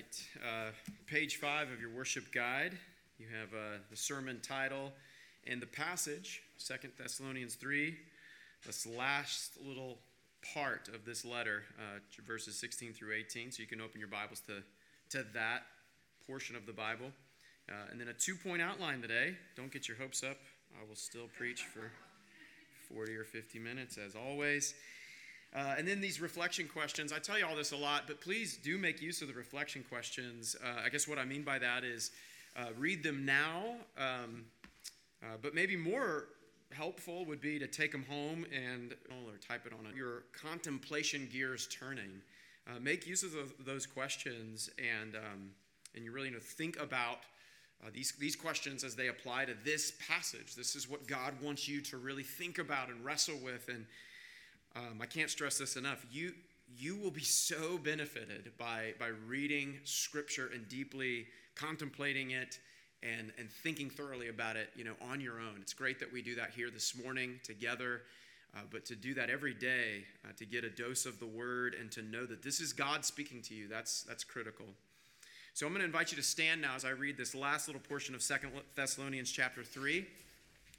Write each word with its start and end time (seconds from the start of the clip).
right, 0.00 0.24
uh, 0.42 0.70
page 1.06 1.36
five 1.36 1.70
of 1.70 1.80
your 1.80 1.90
worship 1.90 2.32
guide, 2.32 2.72
you 3.18 3.26
have 3.38 3.52
uh, 3.52 3.78
the 3.90 3.96
sermon 3.96 4.40
title 4.42 4.92
and 5.46 5.60
the 5.60 5.66
passage, 5.66 6.40
Second 6.56 6.92
Thessalonians 6.98 7.54
3, 7.54 7.94
this 8.64 8.86
last 8.86 9.58
little 9.62 9.98
part 10.54 10.88
of 10.94 11.04
this 11.04 11.24
letter, 11.24 11.64
uh, 11.78 11.98
verses 12.26 12.58
16 12.58 12.94
through 12.94 13.14
18. 13.14 13.52
So 13.52 13.60
you 13.60 13.66
can 13.66 13.80
open 13.82 14.00
your 14.00 14.08
Bibles 14.08 14.40
to, 14.46 14.62
to 15.10 15.26
that 15.34 15.64
portion 16.26 16.56
of 16.56 16.64
the 16.64 16.72
Bible. 16.72 17.12
Uh, 17.68 17.90
and 17.90 18.00
then 18.00 18.08
a 18.08 18.14
two 18.14 18.36
point 18.36 18.62
outline 18.62 19.02
today. 19.02 19.34
Don't 19.54 19.70
get 19.70 19.86
your 19.86 19.98
hopes 19.98 20.22
up. 20.22 20.38
I 20.80 20.88
will 20.88 20.96
still 20.96 21.28
preach 21.36 21.64
for 21.64 21.90
40 22.94 23.16
or 23.16 23.24
50 23.24 23.58
minutes, 23.58 23.98
as 23.98 24.14
always. 24.14 24.74
Uh, 25.54 25.74
and 25.76 25.86
then 25.86 26.00
these 26.00 26.20
reflection 26.20 26.68
questions. 26.68 27.12
I 27.12 27.18
tell 27.18 27.36
you 27.36 27.44
all 27.44 27.56
this 27.56 27.72
a 27.72 27.76
lot, 27.76 28.04
but 28.06 28.20
please 28.20 28.56
do 28.56 28.78
make 28.78 29.02
use 29.02 29.20
of 29.20 29.28
the 29.28 29.34
reflection 29.34 29.84
questions. 29.88 30.54
Uh, 30.64 30.82
I 30.84 30.88
guess 30.88 31.08
what 31.08 31.18
I 31.18 31.24
mean 31.24 31.42
by 31.42 31.58
that 31.58 31.82
is 31.82 32.12
uh, 32.56 32.66
read 32.78 33.02
them 33.02 33.24
now, 33.24 33.74
um, 33.98 34.44
uh, 35.22 35.36
but 35.42 35.54
maybe 35.54 35.76
more 35.76 36.26
helpful 36.72 37.24
would 37.24 37.40
be 37.40 37.58
to 37.58 37.66
take 37.66 37.90
them 37.90 38.04
home 38.08 38.46
and 38.54 38.94
or 39.10 39.32
type 39.46 39.66
it 39.66 39.72
on 39.72 39.92
your 39.96 40.22
contemplation 40.32 41.28
gears 41.32 41.66
turning. 41.66 42.22
Uh, 42.68 42.78
make 42.78 43.04
use 43.06 43.24
of 43.24 43.32
those, 43.32 43.52
those 43.64 43.86
questions 43.86 44.70
and 44.78 45.16
um, 45.16 45.50
and 45.96 46.04
you 46.04 46.12
really 46.12 46.28
you 46.28 46.34
know, 46.34 46.40
think 46.40 46.80
about. 46.80 47.18
Uh, 47.82 47.88
these, 47.94 48.12
these 48.20 48.36
questions 48.36 48.84
as 48.84 48.94
they 48.94 49.08
apply 49.08 49.46
to 49.46 49.54
this 49.64 49.94
passage. 50.06 50.54
This 50.54 50.76
is 50.76 50.86
what 50.86 51.06
God 51.06 51.32
wants 51.42 51.66
you 51.66 51.80
to 51.80 51.96
really 51.96 52.22
think 52.22 52.58
about 52.58 52.90
and 52.90 53.02
wrestle 53.02 53.38
with 53.42 53.70
and, 53.70 53.86
um, 54.76 55.00
I 55.00 55.06
can't 55.06 55.30
stress 55.30 55.58
this 55.58 55.76
enough. 55.76 56.04
You, 56.10 56.32
you 56.78 56.96
will 56.96 57.10
be 57.10 57.22
so 57.24 57.78
benefited 57.78 58.52
by, 58.58 58.94
by 58.98 59.08
reading 59.26 59.78
Scripture 59.84 60.50
and 60.52 60.68
deeply 60.68 61.26
contemplating 61.54 62.30
it 62.30 62.58
and, 63.02 63.32
and 63.38 63.50
thinking 63.50 63.90
thoroughly 63.90 64.28
about 64.28 64.56
it, 64.56 64.70
you 64.76 64.84
know, 64.84 64.94
on 65.10 65.20
your 65.20 65.40
own. 65.40 65.58
It's 65.60 65.72
great 65.72 65.98
that 66.00 66.12
we 66.12 66.22
do 66.22 66.34
that 66.36 66.50
here 66.50 66.70
this 66.70 66.94
morning 67.02 67.40
together, 67.42 68.02
uh, 68.54 68.60
but 68.70 68.84
to 68.86 68.94
do 68.94 69.14
that 69.14 69.30
every 69.30 69.54
day, 69.54 70.04
uh, 70.24 70.32
to 70.36 70.44
get 70.44 70.64
a 70.64 70.70
dose 70.70 71.06
of 71.06 71.18
the 71.18 71.26
Word 71.26 71.74
and 71.78 71.90
to 71.92 72.02
know 72.02 72.26
that 72.26 72.42
this 72.42 72.60
is 72.60 72.72
God 72.72 73.04
speaking 73.04 73.42
to 73.42 73.54
you, 73.54 73.68
that's, 73.68 74.02
that's 74.02 74.24
critical. 74.24 74.66
So 75.54 75.66
I'm 75.66 75.72
going 75.72 75.80
to 75.80 75.86
invite 75.86 76.12
you 76.12 76.16
to 76.16 76.22
stand 76.22 76.62
now 76.62 76.76
as 76.76 76.84
I 76.84 76.90
read 76.90 77.16
this 77.16 77.34
last 77.34 77.68
little 77.68 77.82
portion 77.82 78.14
of 78.14 78.22
Second 78.22 78.52
Thessalonians 78.76 79.30
chapter 79.32 79.64
3. 79.64 80.06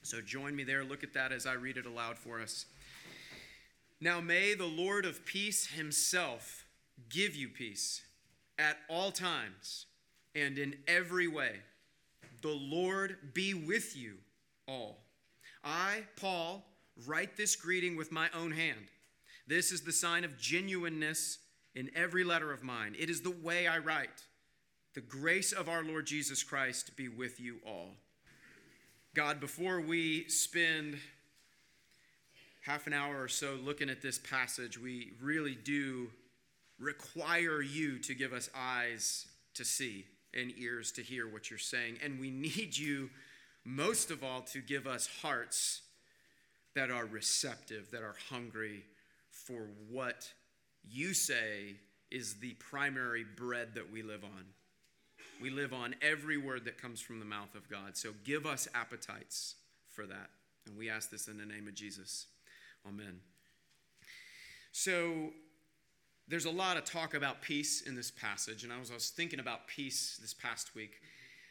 So 0.03 0.21
join 0.21 0.55
me 0.55 0.63
there. 0.63 0.83
Look 0.83 1.03
at 1.03 1.13
that 1.13 1.31
as 1.31 1.45
I 1.45 1.53
read 1.53 1.77
it 1.77 1.85
aloud 1.85 2.17
for 2.17 2.41
us. 2.41 2.65
Now 4.03 4.19
may 4.19 4.55
the 4.55 4.65
Lord 4.65 5.05
of 5.05 5.25
peace 5.25 5.67
himself 5.67 6.65
give 7.09 7.35
you 7.35 7.47
peace 7.47 8.01
at 8.57 8.77
all 8.89 9.11
times 9.11 9.85
and 10.33 10.57
in 10.57 10.75
every 10.87 11.27
way. 11.27 11.57
The 12.41 12.49
Lord 12.49 13.17
be 13.35 13.53
with 13.53 13.95
you 13.95 14.15
all. 14.67 14.97
I, 15.63 15.99
Paul, 16.19 16.65
write 17.05 17.37
this 17.37 17.55
greeting 17.55 17.95
with 17.95 18.11
my 18.11 18.27
own 18.33 18.51
hand. 18.51 18.87
This 19.45 19.71
is 19.71 19.81
the 19.81 19.91
sign 19.91 20.23
of 20.23 20.39
genuineness 20.39 21.37
in 21.75 21.91
every 21.95 22.23
letter 22.23 22.51
of 22.51 22.63
mine. 22.63 22.95
It 22.97 23.11
is 23.11 23.21
the 23.21 23.29
way 23.43 23.67
I 23.67 23.77
write. 23.77 24.25
The 24.95 25.01
grace 25.01 25.51
of 25.51 25.69
our 25.69 25.83
Lord 25.83 26.07
Jesus 26.07 26.41
Christ 26.41 26.95
be 26.95 27.07
with 27.07 27.39
you 27.39 27.57
all. 27.65 27.91
God, 29.13 29.39
before 29.39 29.79
we 29.79 30.27
spend 30.27 30.97
half 32.61 32.87
an 32.87 32.93
hour 32.93 33.21
or 33.21 33.27
so 33.27 33.57
looking 33.63 33.89
at 33.89 34.01
this 34.01 34.17
passage, 34.17 34.79
we 34.79 35.13
really 35.21 35.55
do 35.55 36.09
require 36.79 37.61
you 37.61 37.99
to 37.99 38.13
give 38.13 38.33
us 38.33 38.49
eyes 38.55 39.27
to 39.53 39.65
see 39.65 40.05
and 40.33 40.53
ears 40.57 40.91
to 40.93 41.01
hear 41.01 41.27
what 41.27 41.49
you're 41.49 41.59
saying. 41.59 41.97
And 42.03 42.19
we 42.19 42.31
need 42.31 42.77
you, 42.77 43.09
most 43.65 44.11
of 44.11 44.23
all, 44.23 44.41
to 44.41 44.59
give 44.59 44.87
us 44.87 45.09
hearts 45.21 45.81
that 46.75 46.89
are 46.89 47.05
receptive, 47.05 47.91
that 47.91 48.01
are 48.01 48.15
hungry 48.29 48.83
for 49.29 49.67
what 49.89 50.31
you 50.89 51.13
say 51.13 51.75
is 52.09 52.35
the 52.35 52.53
primary 52.53 53.25
bread 53.35 53.75
that 53.75 53.91
we 53.91 54.03
live 54.03 54.23
on. 54.23 54.45
We 55.41 55.49
live 55.49 55.73
on 55.73 55.95
every 56.01 56.37
word 56.37 56.65
that 56.65 56.81
comes 56.81 57.01
from 57.01 57.19
the 57.19 57.25
mouth 57.25 57.55
of 57.55 57.69
God. 57.69 57.97
So 57.97 58.11
give 58.23 58.45
us 58.45 58.67
appetites 58.75 59.55
for 59.89 60.05
that. 60.05 60.29
And 60.67 60.77
we 60.77 60.89
ask 60.89 61.09
this 61.09 61.27
in 61.27 61.37
the 61.37 61.45
name 61.45 61.67
of 61.67 61.73
Jesus. 61.73 62.27
Amen. 62.87 63.19
So, 64.71 65.31
there's 66.27 66.45
a 66.45 66.51
lot 66.51 66.77
of 66.77 66.85
talk 66.85 67.13
about 67.13 67.41
peace 67.41 67.81
in 67.81 67.93
this 67.93 68.09
passage, 68.09 68.63
and 68.63 68.71
I 68.71 68.79
was, 68.79 68.89
I 68.89 68.93
was 68.93 69.09
thinking 69.09 69.41
about 69.41 69.67
peace 69.67 70.17
this 70.21 70.33
past 70.33 70.73
week. 70.73 71.01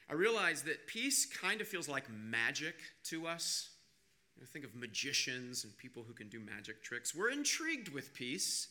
I 0.09 0.15
realized 0.15 0.65
that 0.65 0.87
peace 0.87 1.27
kind 1.27 1.61
of 1.61 1.69
feels 1.69 1.89
like 1.89 2.05
magic 2.11 2.77
to 3.05 3.27
us. 3.27 3.69
You 4.35 4.43
know, 4.43 4.49
think 4.51 4.65
of 4.65 4.75
magicians 4.75 5.65
and 5.65 5.77
people 5.77 6.03
who 6.03 6.15
can 6.15 6.29
do 6.31 6.41
magic 6.41 6.83
tricks. 6.83 7.15
We're 7.15 7.31
intrigued 7.31 7.91
with 7.91 8.15
peace. 8.15 8.69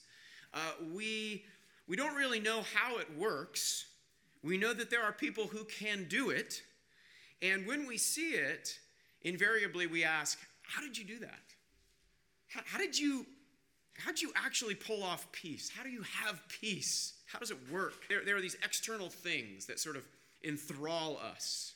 Uh, 0.52 0.72
we, 0.92 1.46
we 1.88 1.96
don't 1.96 2.16
really 2.16 2.40
know 2.40 2.64
how 2.74 2.98
it 2.98 3.08
works. 3.16 3.86
We 4.44 4.58
know 4.58 4.74
that 4.74 4.90
there 4.90 5.04
are 5.04 5.14
people 5.14 5.46
who 5.46 5.64
can 5.66 6.08
do 6.10 6.32
it. 6.32 6.64
And 7.42 7.68
when 7.68 7.88
we 7.88 7.98
see 7.98 8.32
it, 8.32 8.80
invariably 9.22 9.86
we 9.86 10.04
ask, 10.04 10.40
How 10.64 10.82
did 10.82 10.98
you 10.98 11.06
do 11.06 11.20
that? 11.20 11.54
How, 12.50 12.62
how 12.66 12.78
did 12.78 12.98
you 12.98 13.26
how 14.00 14.12
did 14.12 14.22
you 14.22 14.32
actually 14.36 14.76
pull 14.76 15.04
off 15.04 15.30
peace? 15.32 15.70
How 15.76 15.84
do 15.84 15.90
you 15.90 16.04
have 16.24 16.42
peace? 16.48 17.14
How 17.26 17.40
does 17.40 17.52
it 17.52 17.58
work? 17.70 17.94
There, 18.08 18.24
there 18.24 18.38
are 18.38 18.42
these 18.42 18.56
external 18.64 19.10
things 19.10 19.66
that 19.66 19.78
sort 19.78 19.98
of 19.98 20.04
enthrall 20.44 21.18
us. 21.18 21.74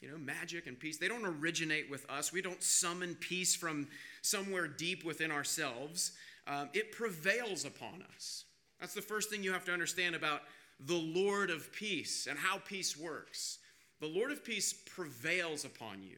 You 0.00 0.10
know, 0.10 0.16
magic 0.16 0.66
and 0.66 0.78
peace, 0.78 0.96
they 0.96 1.08
don't 1.08 1.24
originate 1.24 1.90
with 1.90 2.08
us. 2.10 2.32
We 2.32 2.42
don't 2.42 2.62
summon 2.62 3.14
peace 3.14 3.54
from 3.54 3.88
somewhere 4.22 4.66
deep 4.66 5.04
within 5.04 5.30
ourselves. 5.30 6.12
Um, 6.46 6.70
it 6.72 6.92
prevails 6.92 7.64
upon 7.64 8.02
us. 8.14 8.44
That's 8.80 8.94
the 8.94 9.02
first 9.02 9.30
thing 9.30 9.42
you 9.42 9.52
have 9.52 9.64
to 9.66 9.72
understand 9.72 10.14
about 10.14 10.42
the 10.80 10.96
Lord 10.96 11.50
of 11.50 11.72
peace 11.72 12.26
and 12.28 12.38
how 12.38 12.58
peace 12.58 12.98
works. 12.98 13.58
The 14.00 14.06
Lord 14.08 14.32
of 14.32 14.44
peace 14.44 14.72
prevails 14.72 15.64
upon 15.64 16.02
you. 16.02 16.16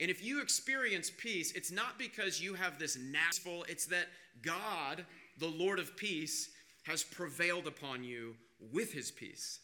And 0.00 0.10
if 0.10 0.24
you 0.24 0.40
experience 0.40 1.10
peace, 1.10 1.52
it's 1.52 1.70
not 1.70 1.98
because 1.98 2.40
you 2.40 2.54
have 2.54 2.78
this 2.78 2.96
natural, 2.98 3.64
it's 3.68 3.86
that 3.86 4.06
God, 4.42 5.04
the 5.38 5.46
Lord 5.46 5.78
of 5.78 5.96
peace, 5.96 6.50
has 6.84 7.04
prevailed 7.04 7.66
upon 7.66 8.02
you 8.04 8.34
with 8.72 8.92
his 8.92 9.10
peace. 9.10 9.60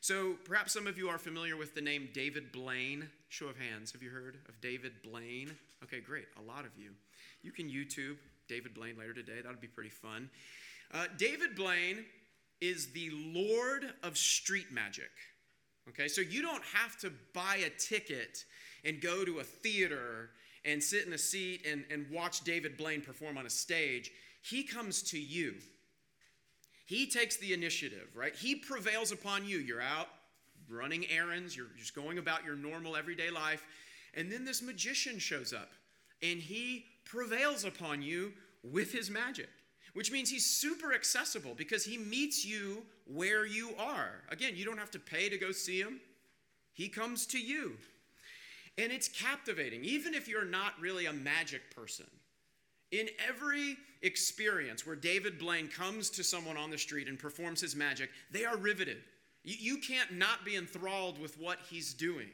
So 0.00 0.34
perhaps 0.44 0.72
some 0.72 0.86
of 0.86 0.96
you 0.96 1.08
are 1.08 1.18
familiar 1.18 1.56
with 1.56 1.74
the 1.74 1.80
name 1.80 2.08
David 2.12 2.52
Blaine. 2.52 3.08
Show 3.28 3.46
of 3.46 3.56
hands, 3.58 3.92
have 3.92 4.02
you 4.02 4.10
heard 4.10 4.38
of 4.48 4.60
David 4.60 4.92
Blaine? 5.02 5.50
Okay, 5.82 6.00
great, 6.00 6.26
a 6.38 6.42
lot 6.42 6.64
of 6.64 6.70
you. 6.78 6.90
You 7.42 7.52
can 7.52 7.68
YouTube 7.68 8.16
David 8.48 8.74
Blaine 8.74 8.96
later 8.98 9.12
today, 9.12 9.40
that'd 9.42 9.60
be 9.60 9.66
pretty 9.66 9.90
fun. 9.90 10.30
Uh, 10.92 11.06
David 11.16 11.54
Blaine 11.54 12.04
is 12.60 12.92
the 12.92 13.10
Lord 13.12 13.92
of 14.02 14.16
street 14.16 14.72
magic. 14.72 15.10
Okay, 15.90 16.08
so 16.08 16.20
you 16.20 16.42
don't 16.42 16.62
have 16.74 16.98
to 17.00 17.12
buy 17.32 17.60
a 17.66 17.70
ticket 17.70 18.44
and 18.84 19.00
go 19.00 19.24
to 19.24 19.38
a 19.38 19.44
theater 19.44 20.30
and 20.64 20.82
sit 20.82 21.06
in 21.06 21.12
a 21.12 21.18
seat 21.18 21.66
and, 21.66 21.84
and 21.90 22.06
watch 22.10 22.42
David 22.42 22.76
Blaine 22.76 23.00
perform 23.00 23.38
on 23.38 23.46
a 23.46 23.50
stage. 23.50 24.10
He 24.42 24.62
comes 24.62 25.02
to 25.04 25.18
you. 25.18 25.54
He 26.86 27.06
takes 27.06 27.36
the 27.36 27.52
initiative, 27.52 28.08
right? 28.14 28.34
He 28.34 28.54
prevails 28.54 29.12
upon 29.12 29.46
you. 29.46 29.58
You're 29.58 29.80
out 29.80 30.08
running 30.68 31.06
errands, 31.10 31.56
you're 31.56 31.66
just 31.76 31.94
going 31.94 32.18
about 32.18 32.44
your 32.44 32.56
normal 32.56 32.96
everyday 32.96 33.30
life. 33.30 33.64
And 34.14 34.30
then 34.30 34.44
this 34.44 34.62
magician 34.62 35.18
shows 35.18 35.52
up 35.52 35.70
and 36.22 36.40
he 36.40 36.86
prevails 37.04 37.64
upon 37.64 38.02
you 38.02 38.32
with 38.62 38.92
his 38.92 39.10
magic, 39.10 39.48
which 39.94 40.12
means 40.12 40.30
he's 40.30 40.46
super 40.46 40.94
accessible 40.94 41.54
because 41.56 41.84
he 41.84 41.98
meets 41.98 42.44
you 42.44 42.82
where 43.06 43.46
you 43.46 43.70
are. 43.78 44.22
Again, 44.30 44.52
you 44.54 44.64
don't 44.64 44.78
have 44.78 44.90
to 44.92 44.98
pay 44.98 45.28
to 45.28 45.38
go 45.38 45.52
see 45.52 45.80
him, 45.80 46.00
he 46.72 46.88
comes 46.88 47.26
to 47.26 47.38
you. 47.38 47.76
And 48.76 48.92
it's 48.92 49.08
captivating, 49.08 49.84
even 49.84 50.14
if 50.14 50.28
you're 50.28 50.44
not 50.44 50.74
really 50.80 51.06
a 51.06 51.12
magic 51.12 51.74
person. 51.74 52.06
In 52.92 53.08
every 53.28 53.76
experience 54.02 54.86
where 54.86 54.96
David 54.96 55.38
Blaine 55.38 55.68
comes 55.68 56.08
to 56.10 56.22
someone 56.22 56.56
on 56.56 56.70
the 56.70 56.78
street 56.78 57.08
and 57.08 57.18
performs 57.18 57.60
his 57.60 57.74
magic, 57.74 58.10
they 58.30 58.44
are 58.44 58.56
riveted. 58.56 58.98
You, 59.42 59.56
you 59.58 59.78
can't 59.78 60.12
not 60.12 60.44
be 60.44 60.56
enthralled 60.56 61.20
with 61.20 61.38
what 61.40 61.58
he's 61.68 61.92
doing. 61.92 62.28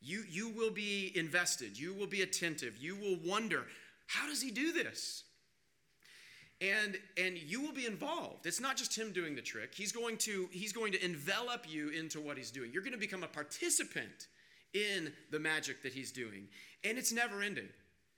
You, 0.00 0.22
you 0.28 0.50
will 0.50 0.70
be 0.70 1.12
invested, 1.16 1.78
you 1.78 1.92
will 1.92 2.06
be 2.06 2.22
attentive, 2.22 2.76
you 2.76 2.94
will 2.94 3.18
wonder, 3.24 3.64
how 4.06 4.28
does 4.28 4.40
he 4.40 4.52
do 4.52 4.72
this? 4.72 5.24
And, 6.60 6.96
and 7.18 7.36
you 7.36 7.60
will 7.60 7.72
be 7.72 7.84
involved. 7.84 8.46
It's 8.46 8.60
not 8.60 8.78
just 8.78 8.96
him 8.96 9.12
doing 9.12 9.36
the 9.36 9.42
trick. 9.42 9.74
He's 9.74 9.92
going, 9.92 10.16
to, 10.18 10.48
he's 10.50 10.72
going 10.72 10.92
to 10.92 11.04
envelop 11.04 11.66
you 11.68 11.90
into 11.90 12.18
what 12.18 12.38
he's 12.38 12.50
doing. 12.50 12.70
You're 12.72 12.82
going 12.82 12.94
to 12.94 12.98
become 12.98 13.22
a 13.22 13.28
participant 13.28 14.28
in 14.72 15.12
the 15.30 15.38
magic 15.38 15.82
that 15.82 15.92
he's 15.92 16.10
doing. 16.10 16.48
And 16.82 16.96
it's 16.96 17.12
never 17.12 17.42
ending. 17.42 17.68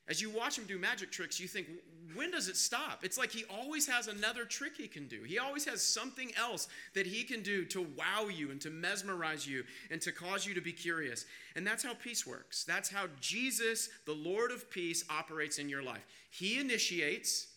As 0.08 0.22
you 0.22 0.30
watch 0.30 0.56
him 0.56 0.64
do 0.64 0.78
magic 0.78 1.10
tricks, 1.10 1.38
you 1.38 1.48
think, 1.48 1.66
when 2.14 2.30
does 2.30 2.48
it 2.48 2.56
stop? 2.56 3.00
It's 3.02 3.18
like 3.18 3.30
he 3.30 3.44
always 3.50 3.86
has 3.88 4.06
another 4.06 4.44
trick 4.44 4.72
he 4.76 4.88
can 4.88 5.06
do. 5.06 5.22
He 5.24 5.38
always 5.38 5.66
has 5.66 5.82
something 5.82 6.30
else 6.38 6.68
that 6.94 7.06
he 7.06 7.24
can 7.24 7.42
do 7.42 7.64
to 7.66 7.86
wow 7.96 8.28
you 8.28 8.50
and 8.50 8.60
to 8.62 8.70
mesmerize 8.70 9.46
you 9.46 9.64
and 9.90 10.00
to 10.00 10.12
cause 10.12 10.46
you 10.46 10.54
to 10.54 10.62
be 10.62 10.72
curious. 10.72 11.26
And 11.56 11.66
that's 11.66 11.84
how 11.84 11.92
peace 11.92 12.26
works. 12.26 12.64
That's 12.64 12.88
how 12.88 13.06
Jesus, 13.20 13.90
the 14.06 14.14
Lord 14.14 14.50
of 14.50 14.70
peace, 14.70 15.04
operates 15.10 15.58
in 15.58 15.68
your 15.68 15.82
life. 15.82 16.06
He 16.30 16.58
initiates. 16.58 17.48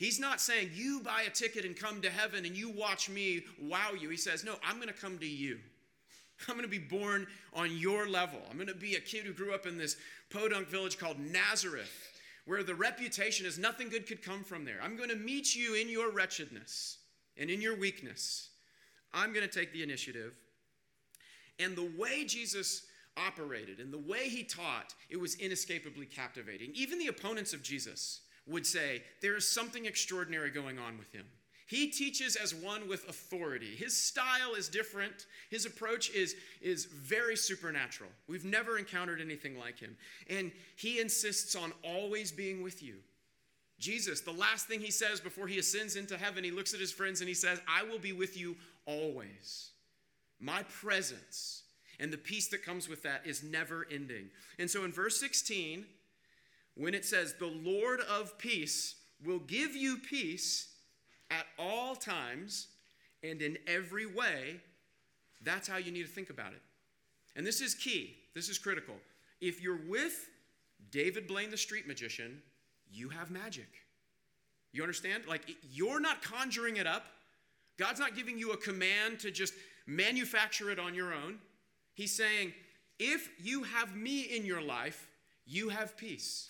He's 0.00 0.18
not 0.18 0.40
saying, 0.40 0.70
you 0.72 1.02
buy 1.04 1.24
a 1.26 1.30
ticket 1.30 1.66
and 1.66 1.76
come 1.76 2.00
to 2.00 2.08
heaven 2.08 2.46
and 2.46 2.56
you 2.56 2.70
watch 2.70 3.10
me 3.10 3.42
wow 3.60 3.90
you. 3.92 4.08
He 4.08 4.16
says, 4.16 4.42
no, 4.42 4.54
I'm 4.66 4.76
going 4.76 4.88
to 4.88 4.94
come 4.94 5.18
to 5.18 5.26
you. 5.26 5.58
I'm 6.48 6.54
going 6.54 6.64
to 6.64 6.70
be 6.70 6.78
born 6.78 7.26
on 7.52 7.76
your 7.76 8.08
level. 8.08 8.38
I'm 8.48 8.56
going 8.56 8.68
to 8.68 8.74
be 8.74 8.94
a 8.94 9.00
kid 9.00 9.24
who 9.26 9.34
grew 9.34 9.52
up 9.52 9.66
in 9.66 9.76
this 9.76 9.98
podunk 10.30 10.68
village 10.68 10.98
called 10.98 11.18
Nazareth, 11.20 11.92
where 12.46 12.62
the 12.62 12.74
reputation 12.74 13.44
is 13.44 13.58
nothing 13.58 13.90
good 13.90 14.06
could 14.06 14.22
come 14.22 14.42
from 14.42 14.64
there. 14.64 14.78
I'm 14.82 14.96
going 14.96 15.10
to 15.10 15.16
meet 15.16 15.54
you 15.54 15.74
in 15.74 15.90
your 15.90 16.10
wretchedness 16.10 16.96
and 17.36 17.50
in 17.50 17.60
your 17.60 17.76
weakness. 17.76 18.48
I'm 19.12 19.34
going 19.34 19.46
to 19.46 19.52
take 19.52 19.74
the 19.74 19.82
initiative. 19.82 20.32
And 21.58 21.76
the 21.76 21.92
way 21.98 22.24
Jesus 22.24 22.86
operated 23.18 23.80
and 23.80 23.92
the 23.92 23.98
way 23.98 24.30
he 24.30 24.44
taught, 24.44 24.94
it 25.10 25.20
was 25.20 25.34
inescapably 25.34 26.06
captivating. 26.06 26.70
Even 26.72 26.98
the 26.98 27.08
opponents 27.08 27.52
of 27.52 27.62
Jesus 27.62 28.22
would 28.46 28.66
say, 28.66 29.02
There 29.22 29.36
is 29.36 29.46
something 29.46 29.86
extraordinary 29.86 30.50
going 30.50 30.78
on 30.78 30.98
with 30.98 31.12
him. 31.12 31.26
He 31.70 31.86
teaches 31.86 32.34
as 32.34 32.52
one 32.52 32.88
with 32.88 33.08
authority. 33.08 33.76
His 33.76 33.96
style 33.96 34.54
is 34.56 34.68
different. 34.68 35.26
His 35.50 35.66
approach 35.66 36.10
is, 36.10 36.34
is 36.60 36.86
very 36.86 37.36
supernatural. 37.36 38.10
We've 38.26 38.44
never 38.44 38.76
encountered 38.76 39.20
anything 39.20 39.56
like 39.56 39.78
him. 39.78 39.96
And 40.28 40.50
he 40.74 40.98
insists 40.98 41.54
on 41.54 41.72
always 41.84 42.32
being 42.32 42.64
with 42.64 42.82
you. 42.82 42.96
Jesus, 43.78 44.20
the 44.20 44.32
last 44.32 44.66
thing 44.66 44.80
he 44.80 44.90
says 44.90 45.20
before 45.20 45.46
he 45.46 45.60
ascends 45.60 45.94
into 45.94 46.18
heaven, 46.18 46.42
he 46.42 46.50
looks 46.50 46.74
at 46.74 46.80
his 46.80 46.90
friends 46.90 47.20
and 47.20 47.28
he 47.28 47.34
says, 47.34 47.60
I 47.68 47.84
will 47.84 48.00
be 48.00 48.12
with 48.12 48.36
you 48.36 48.56
always. 48.84 49.70
My 50.40 50.64
presence 50.64 51.62
and 52.00 52.12
the 52.12 52.18
peace 52.18 52.48
that 52.48 52.64
comes 52.64 52.88
with 52.88 53.04
that 53.04 53.22
is 53.24 53.44
never 53.44 53.86
ending. 53.92 54.30
And 54.58 54.68
so 54.68 54.84
in 54.84 54.90
verse 54.90 55.20
16, 55.20 55.84
when 56.76 56.94
it 56.94 57.04
says, 57.04 57.34
The 57.34 57.46
Lord 57.46 58.00
of 58.00 58.38
peace 58.38 58.96
will 59.24 59.38
give 59.40 59.76
you 59.76 59.98
peace 59.98 60.68
at 61.30 61.46
all 61.58 61.94
times 61.94 62.68
and 63.22 63.42
in 63.42 63.58
every 63.66 64.06
way, 64.06 64.60
that's 65.42 65.68
how 65.68 65.76
you 65.76 65.92
need 65.92 66.02
to 66.02 66.12
think 66.12 66.30
about 66.30 66.52
it. 66.52 66.62
And 67.36 67.46
this 67.46 67.60
is 67.60 67.74
key, 67.74 68.16
this 68.34 68.48
is 68.48 68.58
critical. 68.58 68.94
If 69.40 69.62
you're 69.62 69.80
with 69.88 70.28
David 70.90 71.26
Blaine, 71.26 71.50
the 71.50 71.56
street 71.56 71.86
magician, 71.86 72.42
you 72.90 73.08
have 73.10 73.30
magic. 73.30 73.68
You 74.72 74.82
understand? 74.82 75.24
Like, 75.26 75.56
you're 75.72 76.00
not 76.00 76.22
conjuring 76.22 76.76
it 76.76 76.86
up. 76.86 77.06
God's 77.76 78.00
not 78.00 78.14
giving 78.14 78.38
you 78.38 78.52
a 78.52 78.56
command 78.56 79.18
to 79.20 79.30
just 79.30 79.54
manufacture 79.86 80.70
it 80.70 80.78
on 80.78 80.94
your 80.94 81.12
own. 81.12 81.38
He's 81.94 82.14
saying, 82.14 82.52
if 82.98 83.30
you 83.42 83.62
have 83.62 83.96
me 83.96 84.22
in 84.22 84.44
your 84.44 84.60
life, 84.60 85.08
you 85.46 85.68
have 85.68 85.96
peace 85.96 86.48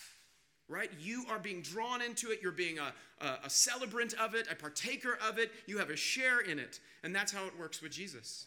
right? 0.71 0.91
You 1.01 1.25
are 1.29 1.39
being 1.39 1.63
drawn 1.63 2.01
into 2.01 2.31
it. 2.31 2.39
You're 2.41 2.53
being 2.53 2.79
a, 2.79 2.93
a, 3.25 3.39
a, 3.45 3.51
celebrant 3.51 4.15
of 4.15 4.35
it, 4.35 4.47
a 4.51 4.55
partaker 4.55 5.19
of 5.29 5.39
it. 5.39 5.51
You 5.67 5.79
have 5.79 5.91
a 5.91 5.97
share 5.97 6.41
in 6.41 6.59
it. 6.59 6.79
And 7.03 7.15
that's 7.15 7.33
how 7.33 7.45
it 7.47 7.59
works 7.59 7.83
with 7.83 7.91
Jesus. 7.91 8.47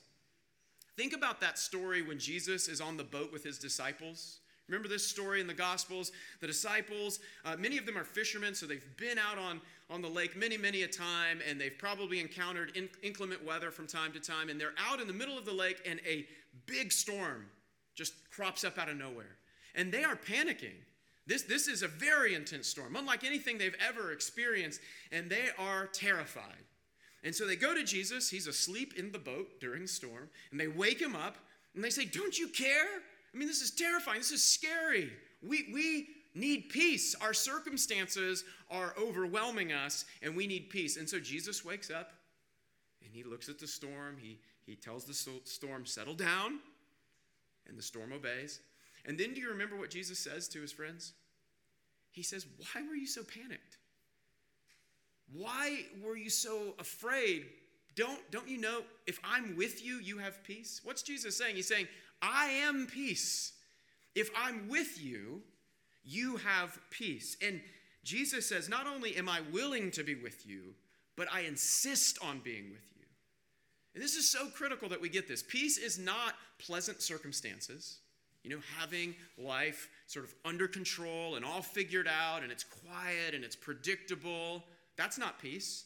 Think 0.95 1.13
about 1.13 1.41
that 1.41 1.59
story 1.59 2.01
when 2.01 2.17
Jesus 2.17 2.67
is 2.67 2.79
on 2.79 2.97
the 2.97 3.03
boat 3.03 3.31
with 3.33 3.43
his 3.43 3.57
disciples. 3.57 4.39
Remember 4.69 4.87
this 4.87 5.05
story 5.05 5.41
in 5.41 5.47
the 5.47 5.53
Gospels? 5.53 6.13
The 6.39 6.47
disciples, 6.47 7.19
uh, 7.43 7.57
many 7.57 7.77
of 7.77 7.85
them 7.85 7.97
are 7.97 8.05
fishermen, 8.05 8.55
so 8.55 8.65
they've 8.65 8.85
been 8.95 9.17
out 9.17 9.37
on, 9.37 9.59
on 9.89 10.01
the 10.01 10.07
lake 10.07 10.37
many, 10.37 10.55
many 10.55 10.83
a 10.83 10.87
time, 10.87 11.39
and 11.47 11.59
they've 11.59 11.77
probably 11.77 12.21
encountered 12.21 12.71
in, 12.77 12.87
inclement 13.01 13.43
weather 13.43 13.71
from 13.71 13.87
time 13.87 14.13
to 14.13 14.21
time. 14.21 14.49
And 14.49 14.61
they're 14.61 14.75
out 14.77 15.01
in 15.01 15.07
the 15.07 15.13
middle 15.13 15.37
of 15.37 15.45
the 15.45 15.53
lake, 15.53 15.81
and 15.85 15.99
a 16.07 16.25
big 16.65 16.93
storm 16.93 17.47
just 17.95 18.13
crops 18.31 18.63
up 18.63 18.77
out 18.77 18.87
of 18.87 18.95
nowhere. 18.95 19.35
And 19.75 19.91
they 19.91 20.03
are 20.03 20.15
panicking. 20.15 20.75
This, 21.25 21.43
this 21.43 21.67
is 21.67 21.83
a 21.83 21.87
very 21.87 22.35
intense 22.35 22.67
storm, 22.67 22.95
unlike 22.95 23.23
anything 23.23 23.57
they've 23.57 23.75
ever 23.85 24.11
experienced, 24.11 24.81
and 25.11 25.29
they 25.29 25.49
are 25.57 25.87
terrified. 25.87 26.65
And 27.23 27.33
so 27.33 27.47
they 27.47 27.55
go 27.55 27.73
to 27.73 27.83
Jesus. 27.83 28.29
He's 28.29 28.47
asleep 28.47 28.93
in 28.97 29.11
the 29.11 29.19
boat 29.19 29.61
during 29.61 29.83
the 29.83 29.87
storm, 29.87 30.29
and 30.51 30.59
they 30.59 30.67
wake 30.67 31.01
him 31.01 31.15
up 31.15 31.37
and 31.75 31.83
they 31.83 31.89
say, 31.89 32.05
Don't 32.05 32.37
you 32.37 32.47
care? 32.47 32.85
I 33.33 33.37
mean, 33.37 33.47
this 33.47 33.61
is 33.61 33.71
terrifying. 33.71 34.19
This 34.19 34.31
is 34.31 34.43
scary. 34.43 35.11
We, 35.41 35.69
we 35.73 36.07
need 36.35 36.69
peace. 36.69 37.15
Our 37.21 37.33
circumstances 37.33 38.43
are 38.69 38.93
overwhelming 38.99 39.71
us, 39.71 40.05
and 40.21 40.35
we 40.35 40.45
need 40.45 40.69
peace. 40.69 40.97
And 40.97 41.09
so 41.09 41.19
Jesus 41.19 41.65
wakes 41.65 41.89
up 41.89 42.11
and 43.03 43.13
he 43.13 43.23
looks 43.23 43.49
at 43.49 43.59
the 43.59 43.67
storm. 43.67 44.17
He, 44.19 44.39
he 44.65 44.75
tells 44.75 45.05
the 45.05 45.13
storm, 45.13 45.85
Settle 45.85 46.13
down, 46.13 46.59
and 47.67 47.77
the 47.77 47.81
storm 47.81 48.13
obeys. 48.13 48.59
And 49.05 49.17
then 49.17 49.33
do 49.33 49.41
you 49.41 49.49
remember 49.49 49.75
what 49.75 49.89
Jesus 49.89 50.19
says 50.19 50.47
to 50.49 50.61
his 50.61 50.71
friends? 50.71 51.13
He 52.11 52.23
says, 52.23 52.45
Why 52.57 52.81
were 52.87 52.95
you 52.95 53.07
so 53.07 53.23
panicked? 53.23 53.77
Why 55.31 55.85
were 56.03 56.15
you 56.15 56.29
so 56.29 56.75
afraid? 56.79 57.45
Don't, 57.95 58.19
don't 58.31 58.47
you 58.47 58.57
know 58.57 58.81
if 59.07 59.19
I'm 59.23 59.55
with 59.55 59.83
you, 59.83 59.99
you 59.99 60.17
have 60.17 60.43
peace? 60.43 60.81
What's 60.83 61.03
Jesus 61.03 61.37
saying? 61.37 61.55
He's 61.55 61.67
saying, 61.67 61.87
I 62.21 62.45
am 62.45 62.87
peace. 62.87 63.53
If 64.15 64.29
I'm 64.35 64.67
with 64.67 65.03
you, 65.03 65.41
you 66.03 66.37
have 66.37 66.79
peace. 66.89 67.37
And 67.41 67.61
Jesus 68.03 68.47
says, 68.47 68.69
Not 68.69 68.87
only 68.87 69.15
am 69.15 69.27
I 69.27 69.41
willing 69.51 69.91
to 69.91 70.03
be 70.03 70.15
with 70.15 70.45
you, 70.45 70.75
but 71.15 71.27
I 71.31 71.41
insist 71.41 72.17
on 72.23 72.39
being 72.39 72.71
with 72.71 72.89
you. 72.95 73.05
And 73.93 74.03
this 74.03 74.15
is 74.15 74.29
so 74.29 74.47
critical 74.47 74.89
that 74.89 75.01
we 75.01 75.09
get 75.09 75.27
this. 75.27 75.43
Peace 75.43 75.77
is 75.77 75.99
not 75.99 76.33
pleasant 76.57 77.01
circumstances. 77.01 77.99
You 78.43 78.49
know, 78.49 78.61
having 78.77 79.15
life 79.37 79.89
sort 80.07 80.25
of 80.25 80.33
under 80.43 80.67
control 80.67 81.35
and 81.35 81.45
all 81.45 81.61
figured 81.61 82.07
out 82.07 82.43
and 82.43 82.51
it's 82.51 82.63
quiet 82.63 83.33
and 83.33 83.43
it's 83.43 83.55
predictable. 83.55 84.63
That's 84.97 85.17
not 85.17 85.41
peace. 85.41 85.85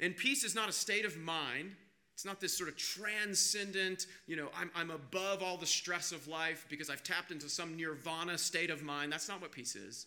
And 0.00 0.16
peace 0.16 0.42
is 0.42 0.54
not 0.54 0.68
a 0.68 0.72
state 0.72 1.04
of 1.04 1.16
mind. 1.16 1.72
It's 2.14 2.24
not 2.24 2.40
this 2.40 2.56
sort 2.56 2.68
of 2.68 2.76
transcendent, 2.76 4.06
you 4.26 4.36
know, 4.36 4.48
I'm, 4.56 4.70
I'm 4.74 4.90
above 4.90 5.42
all 5.42 5.56
the 5.56 5.66
stress 5.66 6.12
of 6.12 6.28
life 6.28 6.64
because 6.68 6.88
I've 6.88 7.02
tapped 7.02 7.32
into 7.32 7.48
some 7.48 7.76
nirvana 7.76 8.38
state 8.38 8.70
of 8.70 8.82
mind. 8.82 9.12
That's 9.12 9.28
not 9.28 9.40
what 9.40 9.50
peace 9.50 9.74
is. 9.74 10.06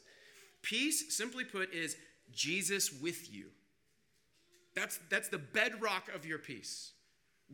Peace, 0.62 1.16
simply 1.16 1.44
put, 1.44 1.74
is 1.74 1.98
Jesus 2.32 2.94
with 3.02 3.34
you. 3.34 3.48
That's, 4.74 5.00
that's 5.10 5.28
the 5.28 5.38
bedrock 5.38 6.08
of 6.14 6.26
your 6.26 6.38
peace. 6.38 6.92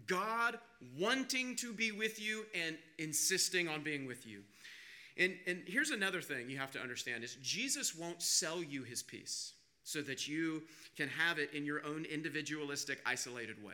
God 0.08 0.58
wanting 1.00 1.56
to 1.58 1.74
be 1.74 1.92
with 1.92 2.20
you 2.22 2.46
and 2.54 2.78
insisting 2.98 3.68
on 3.68 3.84
being 3.84 4.06
with 4.06 4.26
you. 4.26 4.42
And, 5.18 5.36
and 5.46 5.62
here's 5.68 5.92
another 5.92 6.22
thing 6.22 6.50
you 6.50 6.58
have 6.58 6.72
to 6.72 6.80
understand 6.80 7.24
is 7.24 7.38
Jesus 7.42 7.96
won't 7.96 8.22
sell 8.22 8.64
you 8.64 8.84
his 8.84 9.04
peace 9.04 9.54
so 9.84 10.02
that 10.02 10.28
you 10.28 10.64
can 10.98 11.10
have 11.10 11.38
it 11.38 11.54
in 11.54 11.66
your 11.66 11.86
own 11.86 12.06
individualistic, 12.06 13.00
isolated 13.06 13.64
way. 13.64 13.74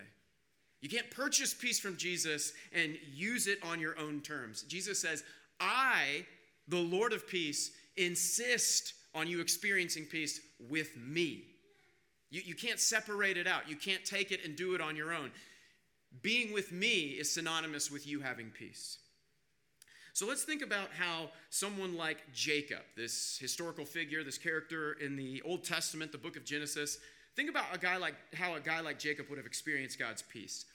You 0.82 0.90
can't 0.90 1.10
purchase 1.12 1.54
peace 1.54 1.80
from 1.80 1.98
Jesus 1.98 2.54
and 2.74 2.98
use 3.14 3.48
it 3.48 3.60
on 3.64 3.80
your 3.80 3.98
own 4.00 4.22
terms. 4.22 4.64
Jesus 4.64 5.00
says, 5.00 5.24
I, 5.60 6.26
the 6.68 6.78
Lord 6.78 7.14
of 7.14 7.28
peace, 7.28 7.72
insist 7.98 8.94
on 9.14 9.28
you 9.28 9.42
experiencing 9.42 10.06
peace 10.06 10.40
with 10.70 10.96
me. 10.98 11.44
You, 12.32 12.42
you 12.46 12.56
can't 12.56 12.80
separate 12.80 13.38
it 13.38 13.48
out. 13.48 13.70
You 13.70 13.76
can't 13.76 14.06
take 14.06 14.32
it 14.32 14.46
and 14.46 14.56
do 14.56 14.74
it 14.76 14.82
on 14.82 14.96
your 14.96 15.14
own. 15.14 15.32
Being 16.22 16.54
with 16.54 16.72
me 16.72 17.10
is 17.20 17.32
synonymous 17.32 17.92
with 17.92 18.08
you 18.08 18.20
having 18.20 18.50
peace. 18.50 18.98
So 20.14 20.28
let's 20.28 20.44
think 20.44 20.62
about 20.62 20.90
how 20.98 21.30
someone 21.50 21.96
like 21.96 22.34
Jacob, 22.34 22.82
this 22.98 23.38
historical 23.40 23.86
figure, 23.86 24.24
this 24.24 24.38
character 24.38 24.94
in 24.94 25.16
the 25.16 25.42
Old 25.44 25.64
Testament, 25.64 26.12
the 26.12 26.18
book 26.18 26.36
of 26.36 26.44
Genesis, 26.44 26.98
think 27.36 27.50
about 27.50 27.74
a 27.74 27.78
guy 27.78 27.96
like 27.98 28.16
how 28.34 28.56
a 28.56 28.60
guy 28.60 28.82
like 28.82 29.00
Jacob 29.00 29.28
would 29.30 29.38
have 29.38 29.46
experienced 29.46 29.98
God's 29.98 30.22
peace. 30.22 30.66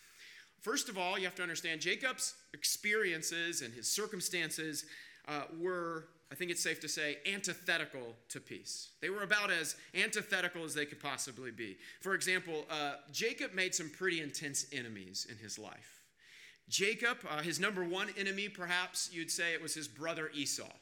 First 0.62 0.88
of 0.88 0.96
all, 0.96 1.18
you 1.18 1.26
have 1.26 1.34
to 1.34 1.42
understand 1.42 1.82
Jacob's 1.82 2.34
experiences 2.54 3.60
and 3.60 3.74
his 3.74 3.90
circumstances 3.90 4.86
uh, 5.28 5.42
were 5.60 6.06
I 6.32 6.34
think 6.34 6.50
it's 6.50 6.62
safe 6.62 6.80
to 6.80 6.88
say, 6.88 7.18
antithetical 7.32 8.16
to 8.30 8.40
peace. 8.40 8.90
They 9.00 9.10
were 9.10 9.22
about 9.22 9.50
as 9.50 9.76
antithetical 9.94 10.64
as 10.64 10.74
they 10.74 10.86
could 10.86 11.00
possibly 11.00 11.50
be. 11.50 11.76
For 12.00 12.14
example, 12.14 12.64
uh, 12.70 12.94
Jacob 13.12 13.52
made 13.54 13.74
some 13.74 13.90
pretty 13.90 14.20
intense 14.20 14.66
enemies 14.72 15.26
in 15.30 15.36
his 15.36 15.58
life. 15.58 16.00
Jacob, 16.68 17.18
uh, 17.30 17.42
his 17.42 17.60
number 17.60 17.84
one 17.84 18.08
enemy, 18.18 18.48
perhaps 18.48 19.10
you'd 19.12 19.30
say 19.30 19.52
it 19.52 19.62
was 19.62 19.74
his 19.74 19.86
brother 19.86 20.30
Esau. 20.34 20.72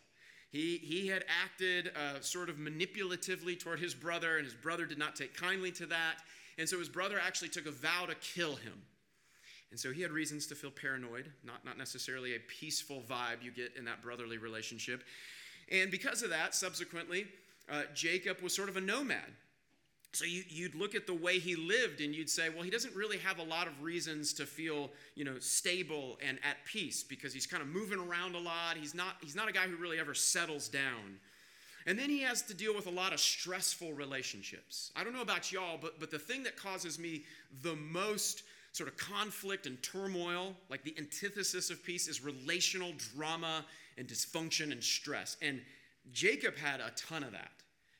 He, 0.50 0.78
he 0.78 1.08
had 1.08 1.24
acted 1.42 1.92
uh, 1.96 2.20
sort 2.20 2.48
of 2.48 2.56
manipulatively 2.56 3.58
toward 3.58 3.80
his 3.80 3.94
brother, 3.94 4.36
and 4.36 4.44
his 4.44 4.54
brother 4.54 4.86
did 4.86 4.98
not 4.98 5.16
take 5.16 5.34
kindly 5.34 5.72
to 5.72 5.86
that. 5.86 6.16
And 6.58 6.68
so 6.68 6.78
his 6.78 6.88
brother 6.88 7.18
actually 7.18 7.48
took 7.48 7.66
a 7.66 7.70
vow 7.70 8.04
to 8.06 8.14
kill 8.16 8.56
him. 8.56 8.82
And 9.72 9.80
so 9.80 9.90
he 9.90 10.02
had 10.02 10.12
reasons 10.12 10.46
to 10.48 10.54
feel 10.54 10.70
paranoid, 10.70 11.32
not, 11.42 11.64
not 11.64 11.78
necessarily 11.78 12.36
a 12.36 12.38
peaceful 12.40 13.02
vibe 13.08 13.42
you 13.42 13.50
get 13.50 13.72
in 13.74 13.86
that 13.86 14.02
brotherly 14.02 14.36
relationship. 14.36 15.02
And 15.70 15.90
because 15.90 16.22
of 16.22 16.28
that, 16.28 16.54
subsequently, 16.54 17.26
uh, 17.70 17.84
Jacob 17.94 18.42
was 18.42 18.54
sort 18.54 18.68
of 18.68 18.76
a 18.76 18.82
nomad. 18.82 19.32
So 20.12 20.26
you, 20.26 20.64
would 20.64 20.74
look 20.74 20.94
at 20.94 21.06
the 21.06 21.14
way 21.14 21.38
he 21.38 21.56
lived 21.56 22.02
and 22.02 22.14
you'd 22.14 22.28
say, 22.28 22.50
well, 22.50 22.60
he 22.60 22.70
doesn't 22.70 22.94
really 22.94 23.16
have 23.16 23.38
a 23.38 23.42
lot 23.42 23.66
of 23.66 23.82
reasons 23.82 24.34
to 24.34 24.44
feel, 24.44 24.90
you 25.14 25.24
know, 25.24 25.38
stable 25.38 26.18
and 26.20 26.38
at 26.46 26.62
peace 26.66 27.02
because 27.02 27.32
he's 27.32 27.46
kind 27.46 27.62
of 27.62 27.68
moving 27.70 27.98
around 27.98 28.34
a 28.34 28.38
lot. 28.38 28.76
He's 28.78 28.94
not, 28.94 29.16
he's 29.22 29.34
not 29.34 29.48
a 29.48 29.52
guy 29.52 29.62
who 29.62 29.76
really 29.76 29.98
ever 29.98 30.12
settles 30.12 30.68
down. 30.68 31.18
And 31.86 31.98
then 31.98 32.10
he 32.10 32.20
has 32.20 32.42
to 32.42 32.54
deal 32.54 32.74
with 32.74 32.86
a 32.86 32.90
lot 32.90 33.14
of 33.14 33.20
stressful 33.20 33.94
relationships. 33.94 34.92
I 34.94 35.02
don't 35.02 35.14
know 35.14 35.22
about 35.22 35.50
y'all, 35.50 35.78
but, 35.80 35.98
but 35.98 36.10
the 36.10 36.18
thing 36.18 36.42
that 36.42 36.58
causes 36.58 36.98
me 36.98 37.24
the 37.62 37.74
most 37.74 38.42
sort 38.72 38.88
of 38.88 38.96
conflict 38.96 39.66
and 39.66 39.82
turmoil, 39.82 40.54
like 40.68 40.82
the 40.82 40.94
antithesis 40.98 41.70
of 41.70 41.84
peace, 41.84 42.08
is 42.08 42.24
relational 42.24 42.92
drama 43.14 43.64
and 43.98 44.08
dysfunction 44.08 44.72
and 44.72 44.82
stress. 44.82 45.36
And 45.42 45.60
Jacob 46.12 46.56
had 46.56 46.80
a 46.80 46.90
ton 46.96 47.22
of 47.22 47.32
that. 47.32 47.50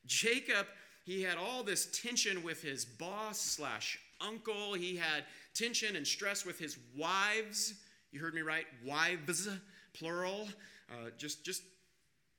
Jacob, 0.07 0.67
he 1.05 1.23
had 1.23 1.38
all 1.38 1.62
this 1.62 1.87
tension 2.02 2.43
with 2.43 2.62
his 2.62 2.85
boss 2.85 3.38
slash 3.38 3.99
uncle. 4.21 4.75
He 4.75 4.97
had 4.97 5.25
tension 5.55 5.97
and 5.97 6.07
stress 6.07 6.45
with 6.45 6.59
his 6.59 6.79
wives. 6.97 7.75
You 8.11 8.21
heard 8.21 8.35
me 8.35 8.41
right? 8.41 8.67
Wives, 8.85 9.49
plural. 9.95 10.49
Uh, 10.91 11.11
just, 11.17 11.45
just 11.45 11.62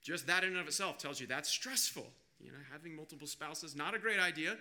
just 0.03 0.27
that 0.27 0.43
in 0.43 0.49
and 0.49 0.59
of 0.59 0.67
itself 0.67 0.97
tells 0.97 1.19
you 1.19 1.27
that's 1.27 1.49
stressful. 1.49 2.05
You 2.39 2.51
know, 2.51 2.57
having 2.71 2.95
multiple 2.95 3.25
spouses, 3.25 3.75
not 3.75 3.95
a 3.95 3.99
great 3.99 4.19
idea. 4.19 4.57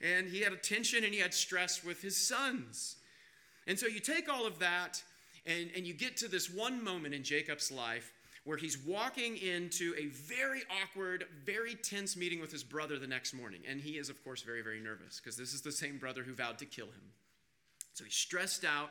And 0.00 0.26
he 0.26 0.40
had 0.40 0.52
a 0.52 0.56
tension 0.56 1.04
and 1.04 1.12
he 1.12 1.20
had 1.20 1.34
stress 1.34 1.84
with 1.84 2.00
his 2.00 2.16
sons. 2.16 2.95
And 3.66 3.78
so 3.78 3.86
you 3.86 4.00
take 4.00 4.28
all 4.28 4.46
of 4.46 4.58
that 4.60 5.02
and, 5.44 5.70
and 5.76 5.86
you 5.86 5.94
get 5.94 6.16
to 6.18 6.28
this 6.28 6.50
one 6.50 6.82
moment 6.82 7.14
in 7.14 7.22
Jacob's 7.22 7.70
life 7.70 8.12
where 8.44 8.56
he's 8.56 8.78
walking 8.78 9.36
into 9.38 9.92
a 9.98 10.06
very 10.06 10.62
awkward, 10.82 11.24
very 11.44 11.74
tense 11.74 12.16
meeting 12.16 12.40
with 12.40 12.52
his 12.52 12.62
brother 12.62 12.96
the 12.96 13.06
next 13.06 13.34
morning. 13.34 13.60
And 13.68 13.80
he 13.80 13.98
is, 13.98 14.08
of 14.08 14.22
course, 14.22 14.42
very, 14.42 14.62
very 14.62 14.80
nervous 14.80 15.20
because 15.20 15.36
this 15.36 15.52
is 15.52 15.62
the 15.62 15.72
same 15.72 15.98
brother 15.98 16.22
who 16.22 16.32
vowed 16.32 16.58
to 16.58 16.64
kill 16.64 16.86
him. 16.86 17.10
So 17.94 18.04
he's 18.04 18.14
stressed 18.14 18.64
out. 18.64 18.90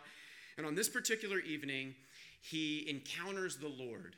And 0.58 0.66
on 0.66 0.76
this 0.76 0.90
particular 0.90 1.40
evening, 1.40 1.96
he 2.42 2.86
encounters 2.90 3.56
the 3.56 3.70
Lord. 3.70 4.16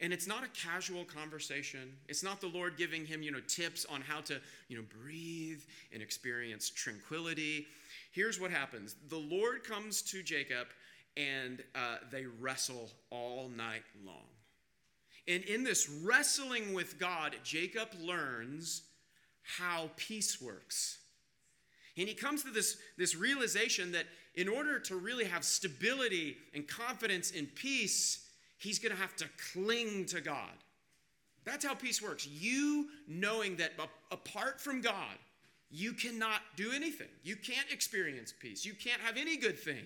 And 0.00 0.12
it's 0.12 0.26
not 0.26 0.44
a 0.44 0.48
casual 0.48 1.04
conversation. 1.04 1.92
It's 2.08 2.22
not 2.22 2.40
the 2.40 2.46
Lord 2.46 2.76
giving 2.76 3.04
him, 3.04 3.22
you 3.22 3.32
know, 3.32 3.40
tips 3.46 3.84
on 3.84 4.00
how 4.00 4.20
to, 4.22 4.40
you 4.68 4.76
know, 4.76 4.84
breathe 5.02 5.60
and 5.92 6.02
experience 6.02 6.70
tranquility. 6.70 7.66
Here's 8.18 8.40
what 8.40 8.50
happens. 8.50 8.96
The 9.10 9.16
Lord 9.16 9.62
comes 9.62 10.02
to 10.02 10.24
Jacob 10.24 10.66
and 11.16 11.62
uh, 11.76 11.98
they 12.10 12.24
wrestle 12.26 12.90
all 13.10 13.48
night 13.48 13.84
long. 14.04 14.26
And 15.28 15.44
in 15.44 15.62
this 15.62 15.88
wrestling 15.88 16.74
with 16.74 16.98
God, 16.98 17.36
Jacob 17.44 17.90
learns 18.02 18.82
how 19.42 19.90
peace 19.94 20.42
works. 20.42 20.98
And 21.96 22.08
he 22.08 22.14
comes 22.14 22.42
to 22.42 22.50
this, 22.50 22.78
this 22.96 23.14
realization 23.14 23.92
that 23.92 24.06
in 24.34 24.48
order 24.48 24.80
to 24.80 24.96
really 24.96 25.26
have 25.26 25.44
stability 25.44 26.38
and 26.54 26.66
confidence 26.66 27.30
in 27.30 27.46
peace, 27.46 28.26
he's 28.58 28.80
going 28.80 28.96
to 28.96 29.00
have 29.00 29.14
to 29.14 29.26
cling 29.52 30.06
to 30.06 30.20
God. 30.20 30.56
That's 31.44 31.64
how 31.64 31.74
peace 31.74 32.02
works. 32.02 32.26
You 32.26 32.88
knowing 33.06 33.58
that 33.58 33.74
apart 34.10 34.60
from 34.60 34.80
God, 34.80 35.18
you 35.70 35.92
cannot 35.92 36.40
do 36.56 36.72
anything. 36.72 37.08
You 37.22 37.36
can't 37.36 37.70
experience 37.70 38.32
peace. 38.38 38.64
You 38.64 38.74
can't 38.74 39.00
have 39.00 39.16
any 39.16 39.36
good 39.36 39.58
thing. 39.58 39.84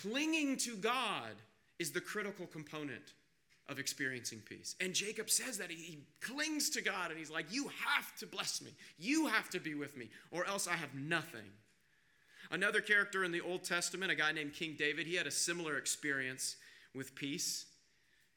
Clinging 0.00 0.56
to 0.58 0.76
God 0.76 1.34
is 1.78 1.92
the 1.92 2.00
critical 2.00 2.46
component 2.46 3.14
of 3.68 3.78
experiencing 3.78 4.40
peace. 4.44 4.74
And 4.80 4.92
Jacob 4.92 5.30
says 5.30 5.58
that 5.58 5.70
he, 5.70 6.00
clings 6.20 6.68
to 6.70 6.82
God 6.82 7.10
and 7.10 7.18
he's 7.18 7.30
like, 7.30 7.46
You 7.50 7.68
have 7.86 8.14
to 8.18 8.26
bless 8.26 8.60
me. 8.60 8.72
You 8.98 9.28
have 9.28 9.48
to 9.50 9.60
be 9.60 9.74
with 9.74 9.96
me, 9.96 10.10
or 10.30 10.46
else 10.46 10.66
I 10.66 10.74
have 10.74 10.94
nothing. 10.94 11.50
Another 12.50 12.80
character 12.80 13.24
in 13.24 13.32
the 13.32 13.40
Old 13.40 13.64
Testament, 13.64 14.12
a 14.12 14.14
guy 14.14 14.32
named 14.32 14.52
King 14.52 14.76
David, 14.78 15.06
he 15.06 15.14
had 15.14 15.26
a 15.26 15.30
similar 15.30 15.78
experience 15.78 16.56
with 16.94 17.14
peace. 17.14 17.64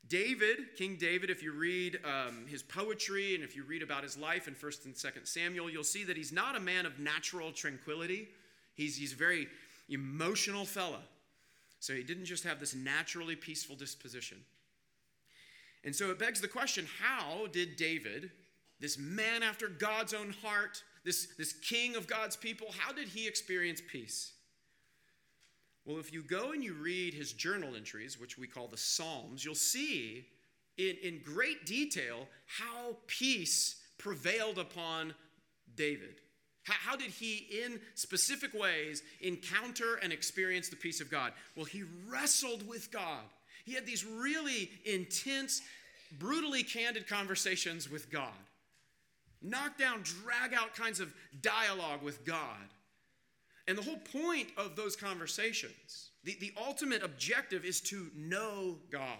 David, 0.07 0.75
King 0.77 0.97
David, 0.97 1.29
if 1.29 1.41
you 1.41 1.51
read 1.51 2.00
um, 2.05 2.45
his 2.47 2.62
poetry 2.62 3.33
and 3.33 3.43
if 3.43 3.55
you 3.55 3.63
read 3.63 3.81
about 3.81 4.03
his 4.03 4.17
life 4.17 4.47
in 4.47 4.53
1st 4.53 4.85
and 4.85 4.93
2nd 4.93 5.27
Samuel, 5.27 5.69
you'll 5.69 5.83
see 5.83 6.03
that 6.03 6.15
he's 6.15 6.31
not 6.31 6.55
a 6.55 6.59
man 6.59 6.85
of 6.85 7.00
natural 7.00 7.51
tranquility. 7.51 8.27
He's, 8.75 8.97
he's 8.97 9.13
a 9.13 9.15
very 9.15 9.47
emotional 9.89 10.65
fella. 10.65 11.01
So 11.79 11.93
he 11.93 12.03
didn't 12.03 12.25
just 12.25 12.43
have 12.43 12.59
this 12.59 12.75
naturally 12.75 13.35
peaceful 13.35 13.75
disposition. 13.75 14.38
And 15.83 15.95
so 15.95 16.12
it 16.12 16.19
begs 16.19 16.41
the 16.41 16.47
question 16.47 16.88
how 17.01 17.47
did 17.47 17.75
David, 17.75 18.31
this 18.79 18.97
man 18.97 19.43
after 19.43 19.67
God's 19.67 20.13
own 20.13 20.33
heart, 20.43 20.83
this, 21.03 21.27
this 21.38 21.53
king 21.53 21.95
of 21.95 22.07
God's 22.07 22.35
people, 22.35 22.67
how 22.77 22.91
did 22.91 23.07
he 23.07 23.27
experience 23.27 23.81
peace? 23.88 24.33
Well, 25.85 25.99
if 25.99 26.11
you 26.11 26.23
go 26.23 26.51
and 26.51 26.63
you 26.63 26.73
read 26.73 27.13
his 27.13 27.31
journal 27.31 27.75
entries, 27.75 28.19
which 28.19 28.37
we 28.37 28.47
call 28.47 28.67
the 28.67 28.77
Psalms, 28.77 29.45
you'll 29.45 29.53
see 29.53 30.25
in, 30.77 30.95
in 31.03 31.21
great 31.23 31.65
detail 31.65 32.27
how 32.47 32.97
peace 33.07 33.75
prevailed 33.97 34.57
upon 34.57 35.13
David. 35.75 36.21
How, 36.63 36.73
how 36.73 36.95
did 36.95 37.11
he, 37.11 37.47
in 37.63 37.79
specific 37.93 38.53
ways, 38.53 39.03
encounter 39.21 39.95
and 40.01 40.11
experience 40.11 40.69
the 40.69 40.75
peace 40.75 41.01
of 41.01 41.11
God? 41.11 41.33
Well, 41.55 41.65
he 41.65 41.83
wrestled 42.09 42.67
with 42.67 42.91
God. 42.91 43.23
He 43.63 43.73
had 43.73 43.85
these 43.85 44.03
really 44.03 44.71
intense, 44.85 45.61
brutally 46.17 46.63
candid 46.63 47.07
conversations 47.07 47.89
with 47.89 48.11
God. 48.11 48.33
Knock 49.41 49.77
down, 49.77 50.01
drag 50.01 50.53
out 50.55 50.75
kinds 50.75 50.99
of 50.99 51.13
dialogue 51.41 52.01
with 52.01 52.25
God. 52.25 52.67
And 53.67 53.77
the 53.77 53.81
whole 53.81 53.98
point 53.98 54.50
of 54.57 54.75
those 54.75 54.95
conversations, 54.95 56.10
the, 56.24 56.38
the 56.39 56.53
ultimate 56.57 57.03
objective 57.03 57.65
is 57.65 57.81
to 57.81 58.10
know 58.15 58.77
God. 58.91 59.17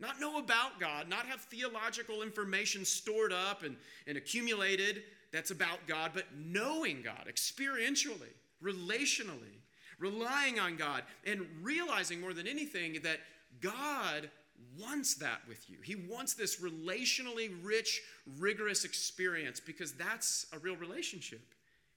Not 0.00 0.20
know 0.20 0.38
about 0.38 0.78
God, 0.78 1.08
not 1.08 1.26
have 1.26 1.40
theological 1.40 2.22
information 2.22 2.84
stored 2.84 3.32
up 3.32 3.64
and, 3.64 3.76
and 4.06 4.16
accumulated 4.16 5.02
that's 5.32 5.50
about 5.50 5.86
God, 5.86 6.12
but 6.14 6.24
knowing 6.36 7.02
God 7.02 7.26
experientially, 7.28 8.32
relationally, 8.62 9.58
relying 9.98 10.60
on 10.60 10.76
God, 10.76 11.02
and 11.26 11.44
realizing 11.62 12.20
more 12.20 12.32
than 12.32 12.46
anything 12.46 13.00
that 13.02 13.18
God 13.60 14.30
wants 14.78 15.14
that 15.16 15.40
with 15.48 15.68
you. 15.68 15.78
He 15.82 15.96
wants 15.96 16.34
this 16.34 16.60
relationally 16.60 17.50
rich, 17.62 18.00
rigorous 18.38 18.84
experience 18.84 19.60
because 19.60 19.92
that's 19.92 20.46
a 20.52 20.58
real 20.58 20.76
relationship. 20.76 21.42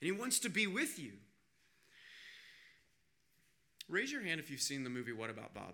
And 0.02 0.06
He 0.06 0.12
wants 0.12 0.40
to 0.40 0.50
be 0.50 0.68
with 0.68 1.00
you. 1.00 1.14
Raise 3.92 4.10
your 4.10 4.24
hand 4.24 4.40
if 4.40 4.50
you've 4.50 4.62
seen 4.62 4.86
the 4.86 4.90
movie 4.90 5.12
What 5.12 5.30
About 5.30 5.54
Bob? 5.54 5.74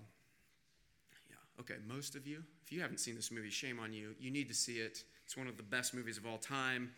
Yeah, 1.29 1.35
okay, 1.61 1.75
most 1.87 2.15
of 2.15 2.25
you. 2.25 2.43
If 2.65 2.71
you 2.71 2.81
haven't 2.81 2.99
seen 2.99 3.15
this 3.15 3.31
movie, 3.31 3.51
shame 3.51 3.79
on 3.79 3.93
you. 3.93 4.15
You 4.19 4.31
need 4.31 4.47
to 4.47 4.55
see 4.55 4.79
it. 4.79 5.03
It's 5.23 5.37
one 5.37 5.45
of 5.47 5.55
the 5.55 5.61
best 5.61 5.93
movies 5.93 6.17
of 6.17 6.25
all 6.25 6.39
time. 6.39 6.89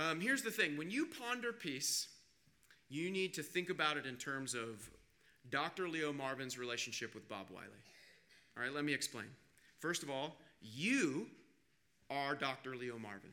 Um, 0.00 0.20
here's 0.20 0.42
the 0.42 0.50
thing 0.50 0.76
when 0.76 0.90
you 0.90 1.06
ponder 1.06 1.52
peace, 1.52 2.08
you 2.88 3.08
need 3.08 3.34
to 3.34 3.42
think 3.44 3.70
about 3.70 3.96
it 3.96 4.04
in 4.04 4.16
terms 4.16 4.52
of 4.52 4.90
Dr. 5.48 5.88
Leo 5.88 6.12
Marvin's 6.12 6.58
relationship 6.58 7.14
with 7.14 7.28
Bob 7.28 7.46
Wiley. 7.48 7.68
All 8.56 8.64
right, 8.64 8.74
let 8.74 8.84
me 8.84 8.92
explain. 8.92 9.26
First 9.78 10.02
of 10.02 10.10
all, 10.10 10.38
you 10.60 11.28
are 12.10 12.34
Dr. 12.34 12.74
Leo 12.74 12.98
Marvin. 12.98 13.30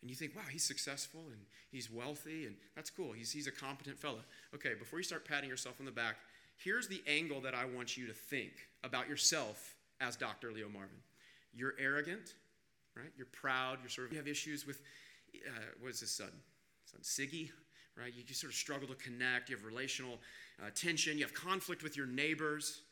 And 0.00 0.10
you 0.10 0.16
think, 0.16 0.36
wow, 0.36 0.42
he's 0.50 0.64
successful 0.64 1.20
and 1.26 1.40
he's 1.70 1.90
wealthy, 1.90 2.46
and 2.46 2.54
that's 2.76 2.90
cool. 2.90 3.12
He's, 3.12 3.32
he's 3.32 3.46
a 3.46 3.52
competent 3.52 3.98
fellow. 3.98 4.20
Okay, 4.54 4.74
before 4.78 4.98
you 4.98 5.02
start 5.02 5.24
patting 5.24 5.50
yourself 5.50 5.76
on 5.80 5.86
the 5.86 5.92
back, 5.92 6.16
here's 6.56 6.86
the 6.86 7.02
angle 7.06 7.40
that 7.40 7.54
I 7.54 7.64
want 7.64 7.96
you 7.96 8.06
to 8.06 8.12
think 8.12 8.52
about 8.84 9.08
yourself 9.08 9.74
as 10.00 10.16
Dr. 10.16 10.52
Leo 10.52 10.68
Marvin. 10.68 10.98
You're 11.52 11.74
arrogant, 11.80 12.34
right? 12.96 13.10
You're 13.16 13.26
proud. 13.26 13.78
You're 13.82 13.90
sort 13.90 14.06
of, 14.06 14.12
you 14.12 14.18
have 14.18 14.28
issues 14.28 14.66
with, 14.66 14.82
uh, 15.34 15.50
what 15.80 15.90
is 15.90 16.00
his 16.00 16.10
son? 16.10 16.30
Son 16.84 17.00
Siggy, 17.02 17.50
right? 17.96 18.12
You, 18.14 18.22
you 18.26 18.34
sort 18.34 18.52
of 18.52 18.56
struggle 18.56 18.86
to 18.88 18.94
connect. 18.94 19.50
You 19.50 19.56
have 19.56 19.64
relational 19.64 20.18
uh, 20.62 20.70
tension. 20.74 21.18
You 21.18 21.24
have 21.24 21.34
conflict 21.34 21.82
with 21.82 21.96
your 21.96 22.06
neighbors. 22.06 22.82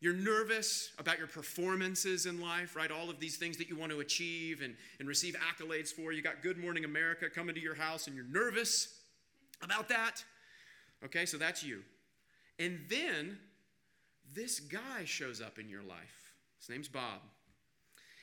You're 0.00 0.14
nervous 0.14 0.90
about 0.98 1.18
your 1.18 1.26
performances 1.26 2.26
in 2.26 2.40
life, 2.40 2.76
right? 2.76 2.90
All 2.90 3.08
of 3.08 3.18
these 3.18 3.36
things 3.36 3.56
that 3.56 3.68
you 3.68 3.76
want 3.76 3.92
to 3.92 4.00
achieve 4.00 4.60
and, 4.60 4.74
and 4.98 5.08
receive 5.08 5.34
accolades 5.36 5.90
for. 5.90 6.12
You 6.12 6.22
got 6.22 6.42
Good 6.42 6.58
Morning 6.58 6.84
America 6.84 7.30
coming 7.30 7.54
to 7.54 7.60
your 7.60 7.74
house 7.74 8.06
and 8.06 8.14
you're 8.14 8.26
nervous 8.26 8.98
about 9.62 9.88
that. 9.88 10.22
Okay, 11.04 11.24
so 11.24 11.38
that's 11.38 11.62
you. 11.62 11.82
And 12.58 12.80
then 12.88 13.38
this 14.34 14.60
guy 14.60 15.04
shows 15.04 15.40
up 15.40 15.58
in 15.58 15.68
your 15.68 15.82
life. 15.82 16.34
His 16.58 16.68
name's 16.68 16.88
Bob. 16.88 17.20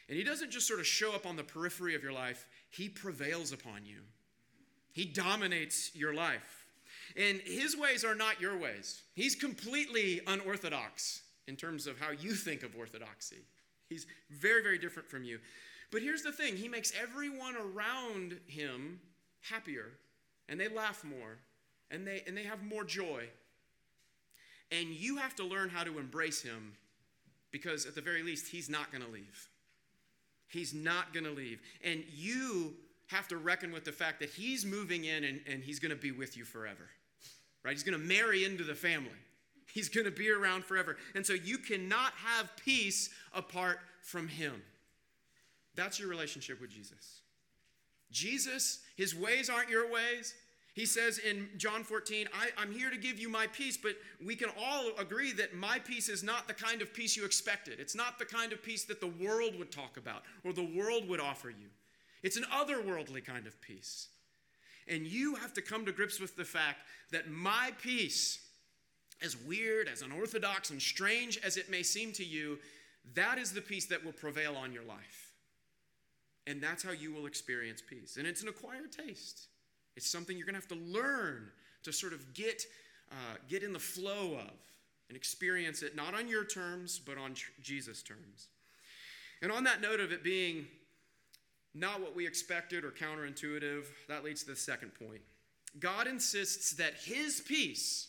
And 0.10 0.18
he 0.18 0.24
doesn't 0.24 0.52
just 0.52 0.68
sort 0.68 0.80
of 0.80 0.86
show 0.86 1.14
up 1.14 1.26
on 1.26 1.38
the 1.38 1.44
periphery 1.44 1.96
of 1.96 2.04
your 2.04 2.14
life, 2.14 2.46
he 2.70 2.90
prevails 2.90 3.52
upon 3.52 3.86
you. 3.86 4.02
He 4.92 5.06
dominates 5.06 5.96
your 5.96 6.14
life. 6.14 6.66
And 7.18 7.40
his 7.42 7.76
ways 7.76 8.04
are 8.04 8.16
not 8.16 8.40
your 8.40 8.58
ways. 8.58 9.02
He's 9.16 9.36
completely 9.36 10.22
unorthodox 10.28 11.22
in 11.48 11.56
terms 11.56 11.88
of 11.88 12.00
how 12.00 12.12
you 12.12 12.34
think 12.34 12.64
of 12.64 12.76
orthodoxy. 12.76 13.44
He's 13.90 14.08
very, 14.30 14.64
very 14.64 14.78
different 14.78 15.10
from 15.10 15.24
you. 15.24 15.40
But 15.92 16.02
here's 16.02 16.24
the 16.24 16.32
thing 16.32 16.58
He 16.58 16.68
makes 16.68 16.92
everyone 17.00 17.56
around 17.56 18.40
Him 18.48 19.00
happier, 19.42 19.92
and 20.50 20.60
they 20.60 20.68
laugh 20.68 21.04
more, 21.04 21.38
and 21.92 22.08
they, 22.08 22.24
and 22.26 22.36
they 22.36 22.44
have 22.44 22.64
more 22.64 22.84
joy. 22.84 23.26
And 24.72 24.90
you 24.90 25.18
have 25.18 25.36
to 25.36 25.44
learn 25.44 25.70
how 25.70 25.84
to 25.84 26.00
embrace 26.00 26.42
Him 26.42 26.74
because, 27.52 27.86
at 27.86 27.94
the 27.94 28.02
very 28.02 28.24
least, 28.24 28.48
He's 28.48 28.70
not 28.70 28.92
going 28.92 29.04
to 29.04 29.12
leave. 29.12 29.50
He's 30.48 30.74
not 30.74 31.14
going 31.14 31.26
to 31.26 31.32
leave. 31.32 31.60
And 31.84 32.04
you 32.12 32.74
have 33.08 33.28
to 33.28 33.38
reckon 33.38 33.72
with 33.72 33.86
the 33.86 33.92
fact 33.92 34.20
that 34.22 34.30
He's 34.30 34.66
moving 34.66 35.06
in 35.06 35.24
and, 35.24 35.42
and 35.48 35.64
He's 35.64 35.80
going 35.80 35.92
to 35.92 35.96
be 35.96 36.12
with 36.12 36.36
you 36.36 36.46
forever. 36.46 36.90
Right? 37.64 37.72
He's 37.72 37.84
going 37.84 38.00
to 38.00 38.06
marry 38.06 38.44
into 38.44 38.64
the 38.64 38.76
family. 38.76 39.12
He's 39.72 39.90
going 39.90 40.06
to 40.06 40.12
be 40.12 40.30
around 40.30 40.66
forever. 40.66 40.98
And 41.16 41.26
so 41.26 41.34
you 41.34 41.58
cannot 41.58 42.14
have 42.14 42.56
peace 42.58 43.10
apart 43.34 43.80
from 44.02 44.28
Him. 44.28 44.62
That's 45.76 46.00
your 46.00 46.10
relationship 46.10 46.62
with 46.62 46.70
Jesus. 46.70 47.22
Jesus, 48.12 48.80
His 48.96 49.16
ways 49.16 49.50
aren't 49.50 49.70
your 49.70 49.92
ways. 49.92 50.36
He 50.74 50.88
says 50.88 51.20
in 51.20 51.50
John 51.58 51.84
14, 51.84 52.28
I, 52.34 52.62
am 52.62 52.72
here 52.72 52.90
to 52.90 52.98
give 52.98 53.20
you 53.20 53.30
my 53.30 53.46
peace, 53.46 53.78
but 53.78 53.96
we 54.24 54.36
can 54.36 54.50
all 54.60 54.90
agree 54.98 55.32
that 55.34 55.54
my 55.54 55.78
peace 55.78 56.10
is 56.10 56.24
not 56.24 56.48
the 56.48 56.54
kind 56.54 56.82
of 56.82 56.92
peace 56.94 57.16
you 57.16 57.26
expected. 57.26 57.80
It's 57.80 57.96
not 57.96 58.18
the 58.18 58.26
kind 58.26 58.52
of 58.52 58.64
peace 58.64 58.84
that 58.86 59.00
the 59.00 59.08
world 59.08 59.58
would 59.60 59.72
talk 59.72 59.98
about 59.98 60.24
or 60.44 60.52
the 60.52 60.64
world 60.76 61.08
would 61.10 61.20
offer 61.20 61.50
you. 61.50 61.68
It's 62.24 62.38
an 62.38 62.46
otherworldly 62.52 63.24
kind 63.24 63.46
of 63.46 63.62
peace. 63.62 64.08
And 64.88 65.06
you 65.06 65.36
have 65.36 65.54
to 65.54 65.62
come 65.62 65.86
to 65.86 65.92
grips 65.92 66.20
with 66.20 66.36
the 66.36 66.44
fact 66.44 66.80
that 67.12 67.30
my 67.30 67.72
peace, 67.82 68.40
as 69.22 69.38
weird, 69.38 69.88
as 69.88 70.02
unorthodox, 70.02 70.70
and 70.70 70.82
strange 70.82 71.38
as 71.44 71.58
it 71.58 71.70
may 71.70 71.84
seem 71.84 72.12
to 72.14 72.24
you, 72.24 72.60
that 73.16 73.38
is 73.38 73.52
the 73.52 73.62
peace 73.62 73.86
that 73.88 74.04
will 74.04 74.14
prevail 74.14 74.56
on 74.56 74.72
your 74.72 74.84
life. 74.84 75.34
And 76.48 76.62
that's 76.62 76.84
how 76.84 76.92
you 76.92 77.14
will 77.14 77.26
experience 77.26 77.82
peace. 77.82 78.18
And 78.18 78.28
it's 78.28 78.42
an 78.42 78.50
acquired 78.50 78.92
taste. 78.92 79.48
It's 79.96 80.10
something 80.10 80.38
you're 80.38 80.46
going 80.46 80.56
to 80.56 80.60
have 80.60 80.68
to 80.70 80.76
learn 80.76 81.50
to 81.84 81.94
sort 81.94 82.14
of 82.14 82.34
get, 82.34 82.66
uh, 83.12 83.36
get 83.48 83.64
in 83.64 83.74
the 83.74 83.80
flow 83.80 84.36
of 84.36 84.52
and 85.10 85.16
experience 85.16 85.84
it, 85.84 85.96
not 85.96 86.14
on 86.14 86.28
your 86.28 86.46
terms, 86.46 87.00
but 87.00 87.18
on 87.18 87.34
tr- 87.34 87.52
Jesus' 87.62 88.02
terms. 88.02 88.48
And 89.42 89.52
on 89.52 89.66
that 89.66 89.82
note 89.82 90.00
of 90.00 90.12
it 90.12 90.24
being 90.24 90.66
not 91.76 92.02
what 92.02 92.16
we 92.16 92.26
expected 92.26 92.84
or 92.84 92.92
counterintuitive, 92.92 93.84
that 94.08 94.24
leads 94.24 94.44
to 94.44 94.52
the 94.52 94.56
second 94.56 94.92
point. 94.96 95.22
God 95.80 96.08
insists 96.08 96.72
that 96.74 96.94
his 97.04 97.42
peace, 97.42 98.08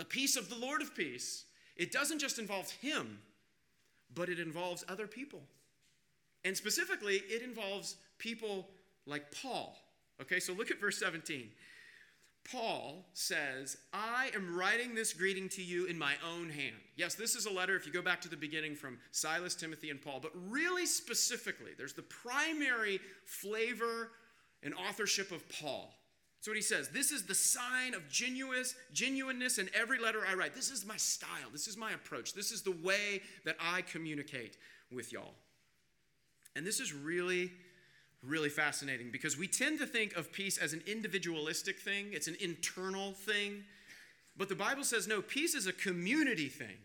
the 0.00 0.06
peace 0.06 0.34
of 0.34 0.48
the 0.48 0.56
Lord 0.56 0.80
of 0.80 0.96
peace, 0.96 1.44
it 1.76 1.92
doesn't 1.92 2.20
just 2.20 2.38
involve 2.38 2.70
him, 2.70 3.18
but 4.14 4.30
it 4.30 4.40
involves 4.40 4.82
other 4.88 5.06
people. 5.06 5.42
And 6.42 6.56
specifically, 6.56 7.16
it 7.28 7.42
involves 7.42 7.96
people 8.16 8.70
like 9.04 9.30
Paul. 9.42 9.76
Okay, 10.22 10.40
so 10.40 10.54
look 10.54 10.70
at 10.70 10.80
verse 10.80 10.98
17. 10.98 11.50
Paul 12.50 13.04
says, 13.12 13.76
I 13.92 14.30
am 14.34 14.56
writing 14.56 14.94
this 14.94 15.12
greeting 15.12 15.50
to 15.50 15.62
you 15.62 15.84
in 15.84 15.98
my 15.98 16.14
own 16.26 16.48
hand. 16.48 16.76
Yes, 16.96 17.14
this 17.14 17.34
is 17.34 17.44
a 17.44 17.52
letter, 17.52 17.76
if 17.76 17.86
you 17.86 17.92
go 17.92 18.00
back 18.00 18.22
to 18.22 18.30
the 18.30 18.38
beginning, 18.38 18.76
from 18.76 18.96
Silas, 19.10 19.54
Timothy, 19.54 19.90
and 19.90 20.00
Paul, 20.00 20.20
but 20.22 20.32
really 20.48 20.86
specifically, 20.86 21.72
there's 21.76 21.92
the 21.92 22.00
primary 22.00 23.00
flavor 23.26 24.12
and 24.62 24.72
authorship 24.72 25.30
of 25.30 25.46
Paul. 25.50 25.94
That's 26.40 26.48
what 26.48 26.56
he 26.56 26.62
says. 26.62 26.88
This 26.88 27.12
is 27.12 27.26
the 27.26 27.34
sign 27.34 27.92
of 27.92 28.08
genuous, 28.08 28.74
genuineness 28.94 29.58
in 29.58 29.68
every 29.78 29.98
letter 29.98 30.22
I 30.26 30.32
write. 30.32 30.54
This 30.54 30.70
is 30.70 30.86
my 30.86 30.96
style. 30.96 31.50
This 31.52 31.68
is 31.68 31.76
my 31.76 31.92
approach. 31.92 32.32
This 32.32 32.50
is 32.50 32.62
the 32.62 32.74
way 32.82 33.20
that 33.44 33.56
I 33.60 33.82
communicate 33.82 34.56
with 34.90 35.12
y'all. 35.12 35.34
And 36.56 36.66
this 36.66 36.80
is 36.80 36.94
really 36.94 37.52
really 38.22 38.50
fascinating 38.50 39.10
because 39.10 39.38
we 39.38 39.48
tend 39.48 39.78
to 39.78 39.86
think 39.86 40.14
of 40.14 40.32
peace 40.32 40.58
as 40.58 40.72
an 40.72 40.82
individualistic 40.86 41.78
thing, 41.78 42.08
it's 42.12 42.28
an 42.28 42.36
internal 42.40 43.12
thing. 43.12 43.64
But 44.36 44.48
the 44.48 44.54
Bible 44.54 44.84
says 44.84 45.08
no, 45.08 45.22
peace 45.22 45.54
is 45.54 45.66
a 45.66 45.72
community 45.72 46.48
thing. 46.48 46.76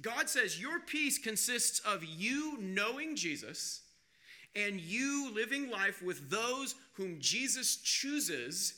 God 0.00 0.28
says 0.28 0.60
your 0.60 0.80
peace 0.80 1.18
consists 1.18 1.78
of 1.80 2.04
you 2.04 2.58
knowing 2.60 3.14
Jesus 3.14 3.82
and 4.56 4.80
you 4.80 5.32
living 5.34 5.70
life 5.70 6.02
with 6.02 6.30
those 6.30 6.74
whom 6.94 7.18
Jesus 7.20 7.76
chooses 7.76 8.74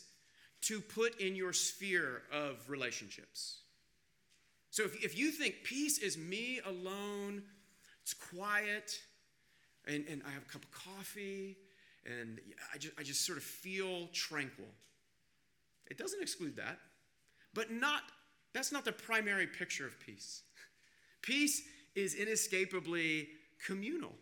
to 0.62 0.80
put 0.80 1.20
in 1.20 1.36
your 1.36 1.52
sphere 1.52 2.22
of 2.32 2.68
relationships. 2.68 3.60
So 4.70 4.84
if, 4.84 5.04
if 5.04 5.18
you 5.18 5.30
think 5.30 5.56
peace 5.64 5.98
is 5.98 6.18
me 6.18 6.60
alone, 6.66 7.42
it's 8.02 8.14
quiet, 8.14 9.00
and, 9.86 10.04
and 10.08 10.22
I 10.26 10.30
have 10.30 10.42
a 10.42 10.52
cup 10.52 10.64
of 10.64 10.70
coffee, 10.70 11.56
and 12.04 12.40
I 12.74 12.78
just, 12.78 12.94
I 12.98 13.02
just 13.02 13.24
sort 13.24 13.38
of 13.38 13.44
feel 13.44 14.08
tranquil. 14.12 14.66
It 15.90 15.98
doesn't 15.98 16.20
exclude 16.20 16.56
that, 16.56 16.78
but 17.54 17.70
not, 17.70 18.02
that's 18.52 18.72
not 18.72 18.84
the 18.84 18.92
primary 18.92 19.46
picture 19.46 19.86
of 19.86 19.98
peace. 20.00 20.42
Peace 21.22 21.62
is 21.94 22.14
inescapably 22.14 23.28
communal. 23.64 24.12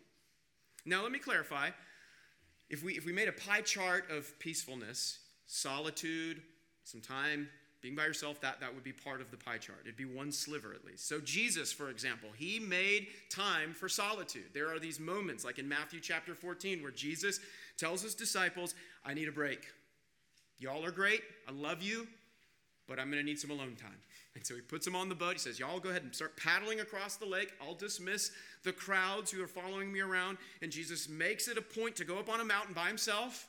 Now, 0.85 1.03
let 1.03 1.11
me 1.11 1.19
clarify. 1.19 1.69
If 2.69 2.83
we, 2.83 2.93
if 2.93 3.05
we 3.05 3.13
made 3.13 3.27
a 3.27 3.33
pie 3.33 3.61
chart 3.61 4.09
of 4.09 4.37
peacefulness, 4.39 5.19
solitude, 5.47 6.41
some 6.83 7.01
time 7.01 7.49
being 7.81 7.95
by 7.95 8.05
yourself, 8.05 8.41
that, 8.41 8.59
that 8.59 8.73
would 8.73 8.83
be 8.83 8.91
part 8.91 9.21
of 9.21 9.29
the 9.29 9.37
pie 9.37 9.57
chart. 9.57 9.79
It'd 9.83 9.97
be 9.97 10.05
one 10.05 10.31
sliver 10.31 10.73
at 10.73 10.83
least. 10.85 11.07
So, 11.07 11.19
Jesus, 11.19 11.71
for 11.71 11.89
example, 11.89 12.29
he 12.35 12.59
made 12.59 13.07
time 13.29 13.73
for 13.73 13.87
solitude. 13.87 14.45
There 14.53 14.73
are 14.73 14.79
these 14.79 14.99
moments, 14.99 15.45
like 15.45 15.59
in 15.59 15.67
Matthew 15.67 15.99
chapter 15.99 16.33
14, 16.33 16.81
where 16.81 16.91
Jesus 16.91 17.39
tells 17.77 18.01
his 18.01 18.15
disciples, 18.15 18.73
I 19.05 19.13
need 19.13 19.27
a 19.27 19.31
break. 19.31 19.67
Y'all 20.57 20.83
are 20.85 20.91
great. 20.91 21.21
I 21.47 21.51
love 21.51 21.83
you, 21.83 22.07
but 22.87 22.99
I'm 22.99 23.11
going 23.11 23.21
to 23.21 23.25
need 23.25 23.39
some 23.39 23.51
alone 23.51 23.75
time. 23.79 23.97
And 24.35 24.45
so 24.45 24.53
he 24.53 24.61
puts 24.61 24.85
them 24.85 24.95
on 24.95 25.07
the 25.07 25.15
boat. 25.15 25.33
He 25.33 25.39
says, 25.39 25.59
Y'all 25.59 25.79
go 25.79 25.89
ahead 25.89 26.03
and 26.03 26.13
start 26.13 26.35
paddling 26.35 26.81
across 26.81 27.15
the 27.15 27.25
lake. 27.25 27.53
I'll 27.61 27.73
dismiss 27.73 28.31
the 28.63 28.73
crowds 28.73 29.31
who 29.31 29.41
are 29.43 29.47
following 29.47 29.91
me 29.91 30.01
around. 30.01 30.37
And 30.61 30.71
Jesus 30.71 31.07
makes 31.07 31.47
it 31.47 31.57
a 31.57 31.61
point 31.61 31.95
to 31.97 32.05
go 32.05 32.19
up 32.19 32.29
on 32.29 32.41
a 32.41 32.45
mountain 32.45 32.73
by 32.73 32.87
himself 32.87 33.47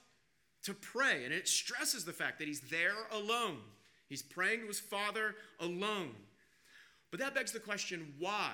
to 0.62 0.74
pray. 0.74 1.24
And 1.24 1.34
it 1.34 1.48
stresses 1.48 2.04
the 2.04 2.12
fact 2.12 2.38
that 2.38 2.48
he's 2.48 2.60
there 2.60 2.94
alone. 3.10 3.58
He's 4.08 4.22
praying 4.22 4.60
to 4.60 4.66
his 4.68 4.78
Father 4.78 5.34
alone. 5.58 6.14
But 7.10 7.20
that 7.20 7.34
begs 7.34 7.52
the 7.52 7.60
question 7.60 8.14
why? 8.18 8.52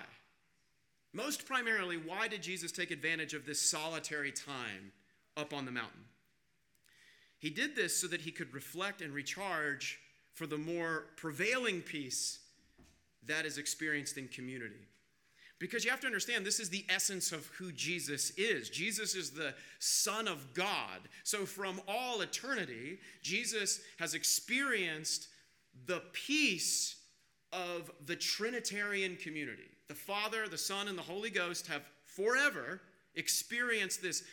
Most 1.13 1.47
primarily, 1.47 1.99
why 1.99 2.29
did 2.29 2.43
Jesus 2.43 2.73
take 2.73 2.91
advantage 2.91 3.35
of 3.35 3.45
this 3.45 3.61
solitary 3.61 4.33
time 4.33 4.93
up 5.37 5.53
on 5.53 5.67
the 5.67 5.71
mountain? 5.71 6.05
He 7.39 7.51
did 7.51 7.77
this 7.77 7.95
so 7.95 8.07
that 8.07 8.23
he 8.23 8.31
could 8.31 8.55
reflect 8.55 9.03
and 9.03 9.13
recharge 9.13 9.99
for 10.35 10.47
the 10.47 10.59
more 10.59 11.07
prevailing 11.17 11.81
peace 11.81 12.41
that 13.27 13.45
is 13.45 13.59
experienced 13.59 14.17
in 14.17 14.29
community. 14.29 14.89
Because 15.59 15.85
you 15.85 15.91
have 15.93 16.01
to 16.01 16.09
understand, 16.09 16.45
this 16.45 16.59
is 16.59 16.71
the 16.71 16.85
essence 16.89 17.31
of 17.31 17.47
who 17.59 17.71
Jesus 17.71 18.31
is. 18.31 18.69
Jesus 18.69 19.15
is 19.15 19.31
the 19.31 19.55
Son 19.79 20.27
of 20.27 20.55
God. 20.55 21.01
So, 21.23 21.47
from 21.47 21.81
all 21.87 22.21
eternity, 22.21 22.99
Jesus 23.23 23.81
has 24.01 24.15
experienced 24.15 25.29
the 25.87 26.03
peace 26.13 26.97
of 27.53 27.93
the 28.07 28.17
Trinitarian 28.17 29.17
community. 29.17 29.71
The 29.87 29.95
Father, 29.95 30.49
the 30.49 30.59
Son, 30.59 30.89
and 30.89 30.99
the 30.99 31.03
Holy 31.03 31.31
Ghost 31.31 31.69
have 31.69 31.83
forever 32.03 32.81
experienced 33.15 34.03
this 34.03 34.25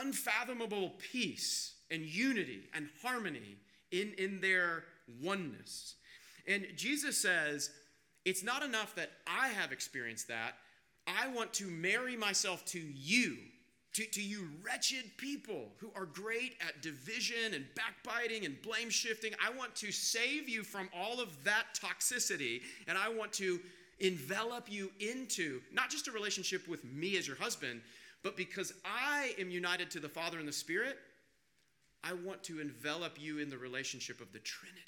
unfathomable 0.00 0.94
peace 0.98 1.74
and 1.92 2.02
unity 2.02 2.68
and 2.74 2.88
harmony 3.02 3.56
in, 3.92 4.12
in 4.18 4.40
their 4.40 4.84
oneness. 5.22 5.94
And 6.46 6.66
Jesus 6.76 7.16
says, 7.18 7.70
It's 8.24 8.42
not 8.42 8.62
enough 8.62 8.94
that 8.96 9.10
I 9.26 9.48
have 9.48 9.72
experienced 9.72 10.28
that. 10.28 10.54
I 11.06 11.28
want 11.28 11.52
to 11.54 11.66
marry 11.66 12.16
myself 12.16 12.64
to 12.66 12.80
you 12.80 13.36
to, 13.96 14.04
to 14.04 14.22
you 14.22 14.46
wretched 14.62 15.04
people 15.16 15.68
who 15.78 15.90
are 15.96 16.04
great 16.04 16.56
at 16.60 16.82
division 16.82 17.54
and 17.54 17.64
backbiting 17.74 18.44
and 18.44 18.60
blame 18.60 18.90
shifting, 18.90 19.32
I 19.42 19.56
want 19.56 19.74
to 19.76 19.90
save 19.90 20.50
you 20.50 20.64
from 20.64 20.90
all 20.94 21.18
of 21.18 21.42
that 21.44 21.64
toxicity 21.74 22.60
and 22.86 22.98
I 22.98 23.08
want 23.08 23.32
to 23.34 23.58
envelop 24.00 24.70
you 24.70 24.90
into 25.00 25.62
not 25.72 25.88
just 25.88 26.08
a 26.08 26.12
relationship 26.12 26.68
with 26.68 26.84
me 26.84 27.16
as 27.16 27.26
your 27.26 27.38
husband, 27.38 27.80
but 28.22 28.36
because 28.36 28.74
I 28.84 29.34
am 29.38 29.48
united 29.48 29.90
to 29.92 30.00
the 30.00 30.10
Father 30.10 30.38
and 30.38 30.46
the 30.46 30.52
Spirit, 30.52 30.98
I 32.04 32.12
want 32.12 32.42
to 32.44 32.60
envelop 32.60 33.20
you 33.20 33.38
in 33.38 33.50
the 33.50 33.58
relationship 33.58 34.20
of 34.20 34.32
the 34.32 34.38
Trinity. 34.38 34.80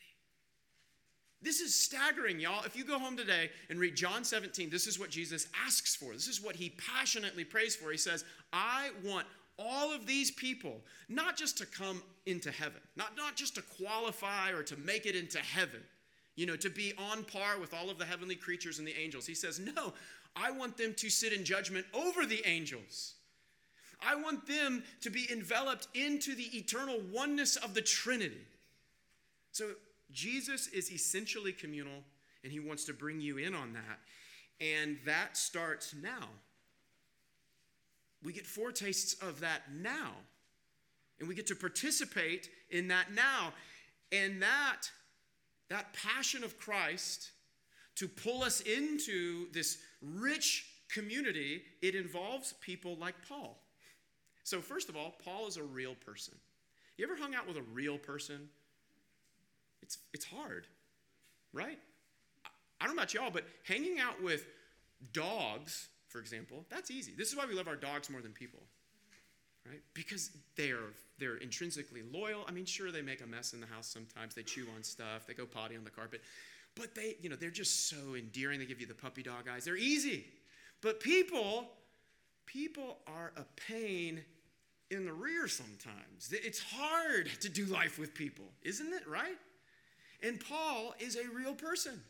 This 1.41 1.61
is 1.61 1.75
staggering, 1.75 2.41
y'all. 2.41 2.65
If 2.65 2.77
you 2.77 2.85
go 2.85 2.99
home 2.99 3.17
today 3.17 3.51
and 3.71 3.79
read 3.79 3.95
John 3.95 4.25
17, 4.25 4.71
this 4.71 4.87
is 4.89 4.99
what 4.99 5.11
Jesus 5.11 5.47
asks 5.65 5.95
for. 5.95 6.13
This 6.13 6.27
is 6.27 6.43
what 6.43 6.57
he 6.57 6.71
passionately 6.71 7.45
prays 7.45 7.77
for. 7.77 7.93
He 7.93 7.99
says, 7.99 8.25
I 8.53 8.91
want 9.05 9.27
all 9.59 9.93
of 9.93 10.07
these 10.07 10.31
people 10.33 10.81
not 11.09 11.37
just 11.37 11.59
to 11.59 11.67
come 11.67 12.03
into 12.27 12.51
heaven, 12.51 12.81
not, 12.97 13.17
not 13.17 13.37
just 13.37 13.55
to 13.57 13.63
qualify 13.63 14.51
or 14.51 14.63
to 14.65 14.77
make 14.79 15.07
it 15.07 15.15
into 15.15 15.39
heaven. 15.39 15.81
you 16.35 16.47
know, 16.47 16.55
to 16.57 16.71
be 16.71 16.93
on 16.97 17.25
par 17.25 17.59
with 17.61 17.75
all 17.75 17.91
of 17.91 17.99
the 17.99 18.05
heavenly 18.05 18.37
creatures 18.37 18.79
and 18.79 18.87
the 18.87 18.97
angels. 18.97 19.27
He 19.27 19.35
says, 19.35 19.59
No, 19.59 19.93
I 20.37 20.53
want 20.53 20.77
them 20.77 20.95
to 20.95 21.11
sit 21.11 21.33
in 21.33 21.45
judgment 21.45 21.85
over 21.93 22.25
the 22.27 22.47
angels. 22.47 23.15
I 24.01 24.15
want 24.15 24.47
them 24.47 24.85
to 25.01 25.11
be 25.11 25.27
enveloped 25.31 25.89
into 25.95 26.35
the 26.35 26.57
eternal 26.57 27.01
oneness 27.13 27.57
of 27.57 27.75
the 27.75 27.83
Trinity. 27.83 28.47
So 29.53 29.71
Jesus 30.13 30.69
is 30.69 30.91
essentially 30.93 31.53
communal, 31.53 32.05
and 32.45 32.53
he 32.53 32.61
wants 32.61 32.85
to 32.85 32.93
bring 32.93 33.21
you 33.21 33.39
in 33.39 33.55
on 33.55 33.73
that. 33.73 33.99
And 34.61 34.99
that 35.05 35.37
starts 35.37 35.95
now. 36.01 36.29
We 38.23 38.33
get 38.33 38.47
foretastes 38.47 39.15
of 39.23 39.41
that 39.41 39.63
now. 39.73 40.13
And 41.19 41.29
we 41.29 41.35
get 41.35 41.47
to 41.49 41.57
participate 41.57 42.49
in 42.71 42.89
that 42.89 43.13
now. 43.13 43.53
And 44.13 44.43
that, 44.43 44.83
that 45.69 45.93
passion 45.93 46.45
of 46.45 46.59
Christ 46.59 47.31
to 47.97 48.09
pull 48.09 48.43
us 48.43 48.61
into 48.61 49.51
this 49.53 49.79
rich 50.01 50.67
community, 50.89 51.63
it 51.83 51.95
involves 51.95 52.55
people 52.61 52.97
like 52.97 53.15
Paul. 53.29 53.59
So, 54.49 54.63
first 54.63 54.89
of 54.89 54.97
all, 54.97 55.15
Paul 55.23 55.47
is 55.47 55.59
a 55.59 55.63
real 55.63 55.95
person. 55.95 56.33
You 56.97 57.05
ever 57.05 57.15
hung 57.15 57.35
out 57.35 57.47
with 57.47 57.59
a 57.59 57.63
real 57.75 57.99
person? 57.99 58.49
It's, 59.83 59.99
it's 60.15 60.25
hard, 60.25 60.67
right? 61.53 61.79
I 62.81 62.87
don't 62.87 62.97
know 62.97 63.03
about 63.03 63.13
y'all, 63.13 63.31
but 63.31 63.45
hanging 63.65 64.01
out 64.01 64.23
with 64.23 64.47
dogs, 65.13 65.89
for 66.09 66.19
example, 66.19 66.65
that's 66.71 66.91
easy. 66.91 67.13
This 67.15 67.29
is 67.29 67.37
why 67.37 67.45
we 67.45 67.53
love 67.53 67.69
our 67.69 67.77
dogs 67.77 68.09
more 68.09 68.23
than 68.23 68.33
people, 68.33 68.61
right? 69.67 69.83
Because 69.93 70.31
they're, 70.57 70.95
they're 71.19 71.37
intrinsically 71.37 72.01
loyal. 72.11 72.47
I 72.49 72.53
mean, 72.53 72.65
sure, 72.65 72.91
they 72.91 73.03
make 73.03 73.21
a 73.21 73.27
mess 73.27 73.53
in 73.53 73.61
the 73.61 73.67
house 73.67 73.87
sometimes. 73.87 74.35
They 74.35 74.45
chew 74.45 74.65
on 74.75 74.83
stuff, 74.83 75.27
they 75.27 75.35
go 75.35 75.45
potty 75.45 75.77
on 75.77 75.85
the 75.85 75.91
carpet. 75.91 76.23
But 76.75 76.95
they, 76.95 77.17
you 77.21 77.29
know, 77.29 77.37
they're 77.37 77.51
just 77.51 77.91
so 77.91 78.15
endearing. 78.17 78.61
They 78.61 78.65
give 78.65 78.81
you 78.81 78.87
the 78.87 78.95
puppy 78.95 79.23
dog 79.23 79.47
eyes. 79.55 79.67
They're 79.67 79.77
easy. 79.77 80.25
But 80.81 81.01
people, 81.01 81.69
people 82.47 82.97
are 83.07 83.33
a 83.37 83.45
pain 83.55 84.23
in 84.91 85.05
the 85.05 85.13
rear 85.13 85.49
sometimes. 85.49 86.33
It's 86.33 86.61
hard 86.61 87.29
to 87.41 87.49
do 87.49 87.67
life 87.67 87.99
with 87.99 88.15
people, 88.15 88.47
isn't 88.63 88.93
it, 88.93 89.07
right? 89.07 89.37
And 90.23 90.41
Paul 90.41 90.95
is 90.99 91.17
a 91.17 91.29
real 91.35 91.55
person. 91.55 92.01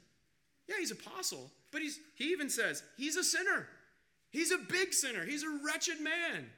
Yeah, 0.68 0.76
he's 0.78 0.90
apostle, 0.90 1.50
but 1.72 1.82
he's, 1.82 1.98
he 2.14 2.30
even 2.32 2.50
says 2.50 2.82
he's 2.96 3.16
a 3.16 3.24
sinner. 3.24 3.66
He's 4.30 4.52
a 4.52 4.58
big 4.58 4.92
sinner. 4.92 5.24
He's 5.24 5.42
a 5.42 5.58
wretched 5.64 6.00
man. 6.00 6.50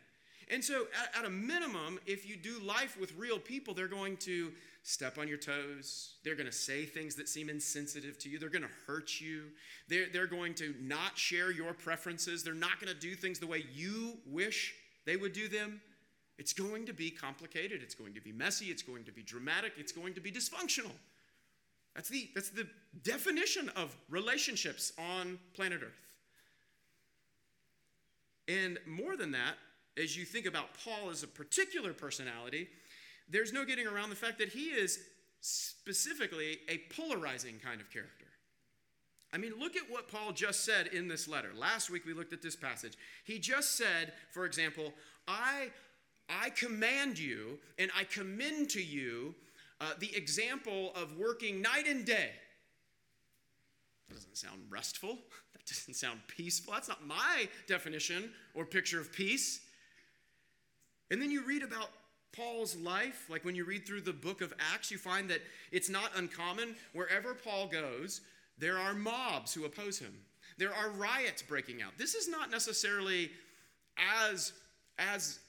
And 0.53 0.65
so, 0.65 0.87
at, 1.01 1.21
at, 1.21 1.25
a 1.25 1.31
minimum, 1.31 2.01
if 2.07 2.29
you 2.29 2.37
do 2.37 2.59
life 2.61 2.99
with 2.99 3.15
real 3.17 3.39
people, 3.39 3.73
they're 3.73 3.87
going 3.87 4.17
to 4.19 4.51
step 4.83 5.17
on 5.17 5.29
your 5.29 5.39
toes. 5.39 6.15
They're 6.25 6.35
going 6.35 6.47
to 6.47 6.53
say 6.53 6.85
things 6.85 7.15
that 7.17 7.29
seem 7.29 7.49
insensitive 7.49 8.19
to 8.19 8.29
you. 8.29 8.41
They're 8.41 8.49
going 8.49 8.65
to 8.65 8.69
hurt 8.87 9.21
you. 9.21 9.45
They're, 9.89 10.07
they're 10.13 10.27
going 10.27 10.55
to 10.55 10.75
not 10.81 11.17
share 11.17 11.53
your 11.53 11.73
preferences. 11.73 12.43
They're 12.43 12.53
not 12.55 12.81
going 12.81 12.93
to 12.93 12.99
do 12.99 13.15
things 13.15 13.39
the 13.39 13.47
way 13.47 13.65
you 13.73 14.15
wish 14.27 14.75
they 15.07 15.17
would 15.17 15.33
do 15.33 15.47
them. 15.47 15.81
It's 16.41 16.55
going 16.55 16.87
to 16.87 16.95
be 16.95 17.11
complicated. 17.11 17.83
It's 17.83 17.95
going 17.95 18.15
to 18.15 18.21
be 18.23 18.33
messy. 18.33 18.67
It's 18.67 18.83
going 18.83 19.05
to 19.05 19.13
be 19.13 19.23
dramatic. 19.23 19.75
It's 19.77 19.93
going 19.93 20.15
to 20.15 20.23
be 20.23 20.33
dysfunctional. 20.33 20.93
That's 21.95 22.09
the, 22.09 22.31
that's 22.35 22.49
the 22.49 22.67
definition 23.03 23.69
of 23.77 23.95
relationships 24.09 24.95
on 24.99 25.39
planet 25.53 25.83
Earth. 25.83 26.15
And 28.49 28.79
more 28.87 29.19
than 29.19 29.33
that, 29.33 29.57
as 29.99 30.17
you 30.17 30.25
think 30.25 30.47
about 30.47 30.69
Paul 30.83 31.11
as 31.11 31.23
a 31.23 31.29
particular 31.29 31.93
personality, 31.93 32.69
there's 33.29 33.53
no 33.53 33.67
getting 33.67 33.87
around 33.87 34.09
the 34.09 34.17
fact 34.17 34.39
that 34.39 34.49
he 34.49 34.69
is 34.69 34.99
specifically 35.43 36.61
a 36.71 36.79
polarizing 36.97 37.61
kind 37.63 37.83
of 37.83 37.91
character. 37.91 38.25
I 39.31 39.37
mean, 39.37 39.53
look 39.61 39.77
at 39.77 39.91
what 39.91 40.09
Paul 40.09 40.33
just 40.33 40.65
said 40.65 40.87
in 40.87 41.07
this 41.07 41.29
letter. 41.29 41.51
Last 41.55 41.91
week 41.91 42.07
we 42.07 42.15
looked 42.15 42.33
at 42.33 42.41
this 42.41 42.57
passage. 42.57 42.95
He 43.25 43.39
just 43.39 43.77
said, 43.77 44.15
for 44.31 44.47
example, 44.47 44.95
I, 45.29 45.71
I 46.31 46.51
command 46.51 47.19
you 47.19 47.59
and 47.79 47.91
I 47.97 48.05
commend 48.05 48.71
to 48.71 48.83
you 48.83 49.35
uh, 49.81 49.93
the 49.99 50.15
example 50.15 50.93
of 50.95 51.17
working 51.19 51.61
night 51.63 51.87
and 51.89 52.05
day. 52.05 52.31
That 54.09 54.15
doesn't 54.15 54.37
sound 54.37 54.63
restful. 54.69 55.19
That 55.53 55.67
doesn't 55.67 55.95
sound 55.95 56.21
peaceful. 56.27 56.73
That's 56.73 56.89
not 56.89 57.07
my 57.07 57.47
definition 57.69 58.31
or 58.55 58.65
picture 58.65 58.99
of 58.99 59.13
peace. 59.13 59.61
And 61.11 61.21
then 61.21 61.31
you 61.31 61.45
read 61.45 61.63
about 61.63 61.91
Paul's 62.33 62.77
life, 62.77 63.27
like 63.29 63.45
when 63.45 63.55
you 63.55 63.65
read 63.65 63.87
through 63.87 64.03
the 64.03 64.13
book 64.13 64.41
of 64.41 64.55
Acts, 64.73 64.91
you 64.91 64.99
find 64.99 65.29
that 65.31 65.41
it's 65.71 65.89
not 65.89 66.17
uncommon. 66.17 66.77
Wherever 66.93 67.35
Paul 67.35 67.67
goes, 67.67 68.21
there 68.59 68.79
are 68.79 68.95
mobs 68.95 69.53
who 69.53 69.65
oppose 69.65 69.99
him. 69.99 70.15
There 70.59 70.75
are 70.75 70.91
riots 70.91 71.43
breaking 71.43 71.83
out. 71.83 71.99
This 71.99 72.15
is 72.15 72.29
not 72.29 72.51
necessarily 72.51 73.31
as, 73.99 74.53
as 74.99 75.41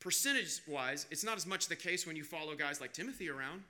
percentage 0.00 0.60
wise, 0.66 1.06
it's 1.10 1.24
not 1.24 1.36
as 1.36 1.46
much 1.46 1.68
the 1.68 1.76
case 1.76 2.06
when 2.06 2.16
you 2.16 2.24
follow 2.24 2.54
guys 2.54 2.80
like 2.80 2.92
Timothy 2.92 3.28
around. 3.28 3.62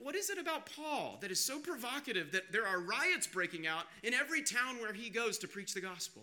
What 0.00 0.14
is 0.14 0.30
it 0.30 0.38
about 0.38 0.70
Paul 0.76 1.18
that 1.20 1.30
is 1.30 1.40
so 1.40 1.58
provocative 1.58 2.32
that 2.32 2.52
there 2.52 2.66
are 2.66 2.80
riots 2.80 3.26
breaking 3.26 3.66
out 3.66 3.84
in 4.02 4.14
every 4.14 4.42
town 4.42 4.80
where 4.80 4.92
he 4.92 5.10
goes 5.10 5.38
to 5.38 5.48
preach 5.48 5.74
the 5.74 5.80
gospel? 5.80 6.22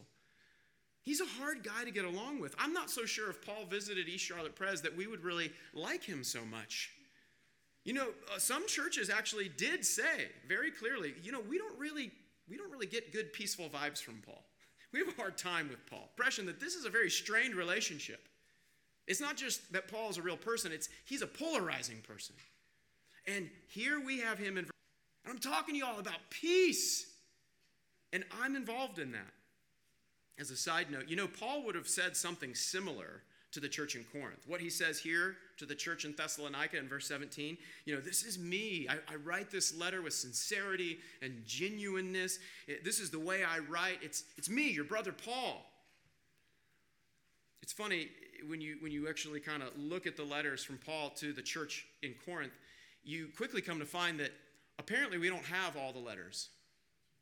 He's 1.01 1.21
a 1.21 1.25
hard 1.25 1.63
guy 1.63 1.83
to 1.83 1.91
get 1.91 2.05
along 2.05 2.39
with. 2.39 2.55
I'm 2.59 2.73
not 2.73 2.89
so 2.89 3.05
sure 3.05 3.29
if 3.29 3.45
Paul 3.45 3.65
visited 3.69 4.07
East 4.07 4.25
Charlotte 4.25 4.55
Pres 4.55 4.81
that 4.81 4.95
we 4.95 5.07
would 5.07 5.23
really 5.23 5.51
like 5.73 6.03
him 6.03 6.23
so 6.23 6.45
much. 6.45 6.91
You 7.83 7.93
know, 7.93 8.09
uh, 8.33 8.37
some 8.37 8.67
churches 8.67 9.09
actually 9.09 9.49
did 9.49 9.85
say 9.85 10.29
very 10.47 10.71
clearly, 10.71 11.15
you 11.23 11.31
know, 11.31 11.41
we 11.41 11.57
don't 11.57 11.77
really 11.79 12.11
we 12.49 12.57
don't 12.57 12.71
really 12.71 12.87
get 12.87 13.13
good 13.13 13.31
peaceful 13.31 13.69
vibes 13.69 14.01
from 14.01 14.21
Paul. 14.25 14.43
We 14.91 14.97
have 14.97 15.07
a 15.07 15.21
hard 15.21 15.37
time 15.37 15.69
with 15.69 15.85
Paul. 15.85 16.09
Impression 16.17 16.47
that 16.47 16.59
this 16.59 16.73
is 16.73 16.83
a 16.83 16.89
very 16.89 17.11
strained 17.11 17.53
relationship. 17.53 18.27
It's 19.09 19.19
not 19.19 19.35
just 19.35 19.73
that 19.73 19.87
Paul 19.87 20.11
is 20.11 20.17
a 20.17 20.21
real 20.21 20.37
person, 20.37 20.71
it's 20.71 20.87
he's 21.03 21.23
a 21.23 21.27
polarizing 21.27 21.97
person. 22.07 22.35
And 23.27 23.49
here 23.67 23.99
we 23.99 24.19
have 24.19 24.37
him 24.37 24.57
in. 24.57 24.65
And 24.65 24.69
I'm 25.27 25.39
talking 25.39 25.73
to 25.73 25.77
you 25.79 25.85
all 25.85 25.99
about 25.99 26.19
peace. 26.29 27.07
And 28.13 28.23
I'm 28.41 28.55
involved 28.55 28.99
in 28.99 29.11
that. 29.11 29.33
As 30.39 30.51
a 30.51 30.55
side 30.55 30.89
note, 30.89 31.09
you 31.09 31.15
know, 31.15 31.27
Paul 31.27 31.63
would 31.65 31.75
have 31.75 31.87
said 31.87 32.15
something 32.15 32.55
similar 32.55 33.23
to 33.51 33.59
the 33.59 33.67
church 33.67 33.95
in 33.95 34.03
Corinth. 34.05 34.43
What 34.47 34.61
he 34.61 34.69
says 34.69 34.99
here 34.99 35.35
to 35.57 35.65
the 35.65 35.75
church 35.75 36.05
in 36.05 36.13
Thessalonica 36.13 36.77
in 36.77 36.87
verse 36.87 37.07
17, 37.07 37.57
you 37.85 37.95
know, 37.95 37.99
this 37.99 38.23
is 38.23 38.37
me. 38.37 38.87
I, 38.89 38.93
I 39.11 39.15
write 39.17 39.49
this 39.49 39.75
letter 39.75 40.01
with 40.01 40.13
sincerity 40.13 40.99
and 41.21 41.43
genuineness. 41.45 42.39
It, 42.67 42.85
this 42.85 42.99
is 42.99 43.09
the 43.09 43.19
way 43.19 43.43
I 43.43 43.59
write. 43.59 43.97
It's, 44.01 44.23
it's 44.37 44.49
me, 44.49 44.69
your 44.69 44.85
brother 44.85 45.11
Paul. 45.11 45.65
It's 47.61 47.73
funny 47.73 48.09
when 48.47 48.61
you, 48.61 48.77
when 48.79 48.91
you 48.91 49.07
actually 49.07 49.39
kind 49.39 49.63
of 49.63 49.69
look 49.77 50.07
at 50.07 50.15
the 50.15 50.23
letters 50.23 50.63
from 50.63 50.77
Paul 50.77 51.09
to 51.17 51.33
the 51.33 51.41
church 51.41 51.87
in 52.01 52.13
Corinth, 52.25 52.53
you 53.03 53.29
quickly 53.35 53.61
come 53.61 53.79
to 53.79 53.85
find 53.85 54.19
that 54.19 54.31
apparently 54.77 55.17
we 55.17 55.29
don't 55.29 55.45
have 55.45 55.75
all 55.77 55.91
the 55.91 55.99
letters. 55.99 56.49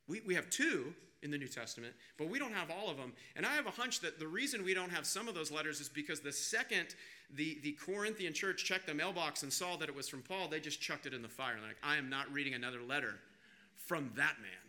We, 0.08 0.22
we 0.26 0.36
have 0.36 0.50
two 0.50 0.94
in 1.24 1.32
the 1.32 1.38
New 1.38 1.48
Testament, 1.48 1.94
but 2.18 2.30
we 2.30 2.40
don't 2.40 2.54
have 2.54 2.70
all 2.70 2.90
of 2.90 2.98
them. 2.98 3.14
And 3.36 3.46
I 3.46 3.54
have 3.56 3.66
a 3.66 3.72
hunch 3.72 4.00
that 4.02 4.20
the 4.20 4.28
reason 4.28 4.64
we 4.64 4.74
don't 4.74 4.92
have 4.92 5.06
some 5.06 5.28
of 5.28 5.36
those 5.36 5.52
letters 5.52 5.80
is 5.80 5.90
because 5.90 6.20
the 6.20 6.32
second 6.32 6.96
the, 7.36 7.60
the 7.62 7.74
Corinthian 7.74 8.34
church 8.34 8.64
checked 8.64 8.88
the 8.88 8.94
mailbox 8.94 9.44
and 9.44 9.52
saw 9.52 9.76
that 9.78 9.90
it 9.90 9.96
was 9.96 10.08
from 10.08 10.22
Paul, 10.22 10.48
they 10.48 10.60
just 10.60 10.82
chucked 10.82 11.06
it 11.06 11.14
in 11.14 11.22
the 11.22 11.28
fire. 11.28 11.54
And 11.54 11.64
like, 11.64 11.78
I 11.84 11.98
am 11.98 12.10
not 12.10 12.32
reading 12.32 12.54
another 12.54 12.82
letter 12.82 13.16
from 13.76 14.12
that 14.16 14.36
man. 14.42 14.67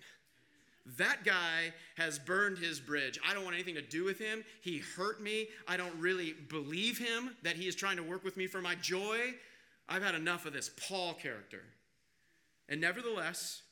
That 0.97 1.25
guy 1.25 1.73
has 1.97 2.19
burned 2.19 2.59
his 2.59 2.81
bridge. 2.81 3.19
I 3.29 3.35
don't 3.35 3.45
want 3.45 3.55
anything 3.55 3.75
to 3.75 3.83
do 3.83 4.05
with 4.05 4.19
him. 4.19 4.43
He 4.63 4.79
hurt 4.79 5.21
me. 5.21 5.49
I 5.67 5.77
don't 5.77 5.95
really 5.99 6.33
believe 6.49 6.99
him 6.99 7.37
that 7.43 7.57
he 7.57 7.69
is 7.69 7.75
trying 7.75 7.97
to 7.99 8.03
work 8.03 8.25
with 8.25 8.37
me 8.37 8.47
for 8.47 8.63
my 8.63 8.75
joy. 8.77 9.35
I've 9.89 10.03
had 10.03 10.15
enough 10.15 10.47
of 10.47 10.53
this 10.53 10.71
Paul 10.89 11.15
character. 11.15 11.63
And 12.69 12.81
nevertheless, 12.81 13.63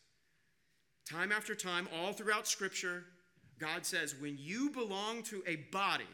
time 1.09 1.33
after 1.33 1.55
time, 1.55 1.89
all 1.95 2.13
throughout 2.13 2.47
Scripture, 2.47 3.05
God 3.59 3.87
says, 3.87 4.15
when 4.21 4.37
you 4.39 4.71
belong 4.71 5.23
to 5.25 5.43
a 5.47 5.57
body, 5.57 6.05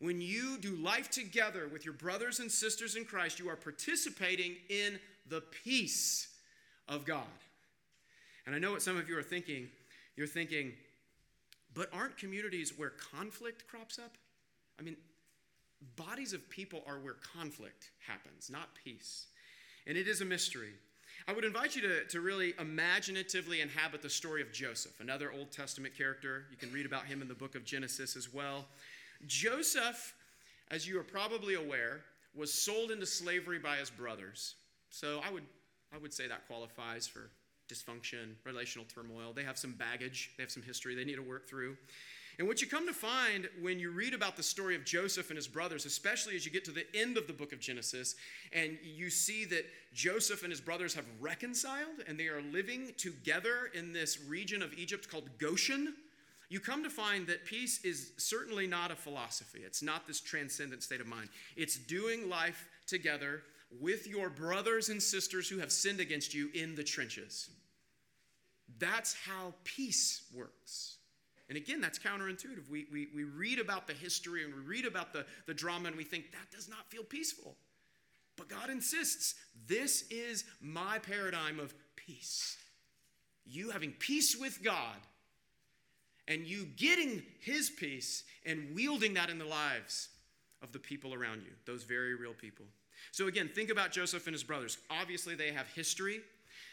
when 0.00 0.20
you 0.20 0.58
do 0.58 0.74
life 0.76 1.10
together 1.10 1.68
with 1.68 1.84
your 1.84 1.94
brothers 1.94 2.40
and 2.40 2.50
sisters 2.50 2.96
in 2.96 3.04
Christ, 3.04 3.38
you 3.38 3.48
are 3.48 3.56
participating 3.56 4.56
in 4.68 4.98
the 5.28 5.42
peace 5.64 6.28
of 6.88 7.04
God. 7.04 7.26
And 8.46 8.54
I 8.54 8.58
know 8.58 8.72
what 8.72 8.82
some 8.82 8.96
of 8.96 9.08
you 9.08 9.18
are 9.18 9.22
thinking. 9.22 9.68
You're 10.18 10.26
thinking, 10.26 10.72
but 11.74 11.88
aren't 11.92 12.18
communities 12.18 12.76
where 12.76 12.90
conflict 12.90 13.68
crops 13.68 14.00
up? 14.00 14.16
I 14.76 14.82
mean, 14.82 14.96
bodies 15.94 16.32
of 16.32 16.50
people 16.50 16.82
are 16.88 16.98
where 16.98 17.14
conflict 17.14 17.92
happens, 18.04 18.50
not 18.50 18.68
peace. 18.82 19.26
And 19.86 19.96
it 19.96 20.08
is 20.08 20.20
a 20.20 20.24
mystery. 20.24 20.72
I 21.28 21.32
would 21.32 21.44
invite 21.44 21.76
you 21.76 21.82
to, 21.82 22.04
to 22.06 22.20
really 22.20 22.52
imaginatively 22.58 23.60
inhabit 23.60 24.02
the 24.02 24.10
story 24.10 24.42
of 24.42 24.52
Joseph, 24.52 24.98
another 24.98 25.30
Old 25.30 25.52
Testament 25.52 25.96
character. 25.96 26.46
You 26.50 26.56
can 26.56 26.72
read 26.72 26.84
about 26.84 27.06
him 27.06 27.22
in 27.22 27.28
the 27.28 27.34
book 27.34 27.54
of 27.54 27.64
Genesis 27.64 28.16
as 28.16 28.34
well. 28.34 28.66
Joseph, 29.28 30.14
as 30.72 30.84
you 30.88 30.98
are 30.98 31.04
probably 31.04 31.54
aware, 31.54 32.00
was 32.34 32.52
sold 32.52 32.90
into 32.90 33.06
slavery 33.06 33.60
by 33.60 33.76
his 33.76 33.88
brothers. 33.88 34.56
So 34.90 35.20
I 35.24 35.30
would, 35.30 35.44
I 35.94 35.98
would 35.98 36.12
say 36.12 36.26
that 36.26 36.48
qualifies 36.48 37.06
for 37.06 37.30
dysfunction, 37.68 38.34
relational 38.44 38.86
turmoil. 38.86 39.32
They 39.34 39.44
have 39.44 39.58
some 39.58 39.72
baggage, 39.72 40.32
they 40.36 40.42
have 40.42 40.50
some 40.50 40.62
history 40.62 40.94
they 40.94 41.04
need 41.04 41.16
to 41.16 41.22
work 41.22 41.48
through. 41.48 41.76
And 42.38 42.46
what 42.46 42.62
you 42.62 42.68
come 42.68 42.86
to 42.86 42.92
find 42.92 43.48
when 43.60 43.80
you 43.80 43.90
read 43.90 44.14
about 44.14 44.36
the 44.36 44.44
story 44.44 44.76
of 44.76 44.84
Joseph 44.84 45.30
and 45.30 45.36
his 45.36 45.48
brothers, 45.48 45.86
especially 45.86 46.36
as 46.36 46.46
you 46.46 46.52
get 46.52 46.64
to 46.66 46.70
the 46.70 46.86
end 46.94 47.16
of 47.16 47.26
the 47.26 47.32
book 47.32 47.52
of 47.52 47.58
Genesis, 47.58 48.14
and 48.52 48.78
you 48.84 49.10
see 49.10 49.44
that 49.46 49.66
Joseph 49.92 50.44
and 50.44 50.52
his 50.52 50.60
brothers 50.60 50.94
have 50.94 51.04
reconciled 51.20 52.04
and 52.06 52.18
they 52.18 52.28
are 52.28 52.40
living 52.40 52.92
together 52.96 53.70
in 53.74 53.92
this 53.92 54.20
region 54.22 54.62
of 54.62 54.72
Egypt 54.74 55.10
called 55.10 55.28
Goshen, 55.38 55.94
you 56.48 56.60
come 56.60 56.84
to 56.84 56.90
find 56.90 57.26
that 57.26 57.44
peace 57.44 57.84
is 57.84 58.12
certainly 58.16 58.68
not 58.68 58.92
a 58.92 58.96
philosophy. 58.96 59.60
It's 59.66 59.82
not 59.82 60.06
this 60.06 60.20
transcendent 60.20 60.84
state 60.84 61.00
of 61.00 61.08
mind. 61.08 61.28
It's 61.56 61.76
doing 61.76 62.28
life 62.28 62.68
together 62.86 63.42
with 63.80 64.06
your 64.06 64.30
brothers 64.30 64.88
and 64.88 65.02
sisters 65.02 65.48
who 65.48 65.58
have 65.58 65.72
sinned 65.72 66.00
against 66.00 66.32
you 66.34 66.50
in 66.54 66.74
the 66.74 66.84
trenches. 66.84 67.50
That's 68.78 69.14
how 69.14 69.54
peace 69.64 70.22
works. 70.34 70.96
And 71.48 71.56
again, 71.56 71.80
that's 71.80 71.98
counterintuitive. 71.98 72.68
We, 72.70 72.86
we, 72.92 73.08
we 73.14 73.24
read 73.24 73.58
about 73.58 73.86
the 73.86 73.94
history 73.94 74.44
and 74.44 74.54
we 74.54 74.60
read 74.60 74.84
about 74.84 75.12
the, 75.12 75.24
the 75.46 75.54
drama 75.54 75.88
and 75.88 75.96
we 75.96 76.04
think 76.04 76.30
that 76.32 76.50
does 76.54 76.68
not 76.68 76.90
feel 76.90 77.02
peaceful. 77.02 77.56
But 78.36 78.48
God 78.48 78.70
insists 78.70 79.34
this 79.66 80.04
is 80.10 80.44
my 80.60 80.98
paradigm 80.98 81.58
of 81.58 81.74
peace. 81.96 82.58
You 83.46 83.70
having 83.70 83.92
peace 83.92 84.36
with 84.36 84.62
God 84.62 84.96
and 86.28 86.46
you 86.46 86.66
getting 86.76 87.22
His 87.40 87.70
peace 87.70 88.24
and 88.44 88.74
wielding 88.74 89.14
that 89.14 89.30
in 89.30 89.38
the 89.38 89.46
lives 89.46 90.10
of 90.62 90.72
the 90.72 90.78
people 90.78 91.14
around 91.14 91.42
you, 91.42 91.52
those 91.64 91.82
very 91.82 92.14
real 92.14 92.34
people. 92.34 92.66
So, 93.12 93.26
again, 93.26 93.48
think 93.52 93.70
about 93.70 93.92
Joseph 93.92 94.26
and 94.26 94.34
his 94.34 94.42
brothers. 94.42 94.78
Obviously, 94.90 95.34
they 95.34 95.52
have 95.52 95.68
history. 95.68 96.20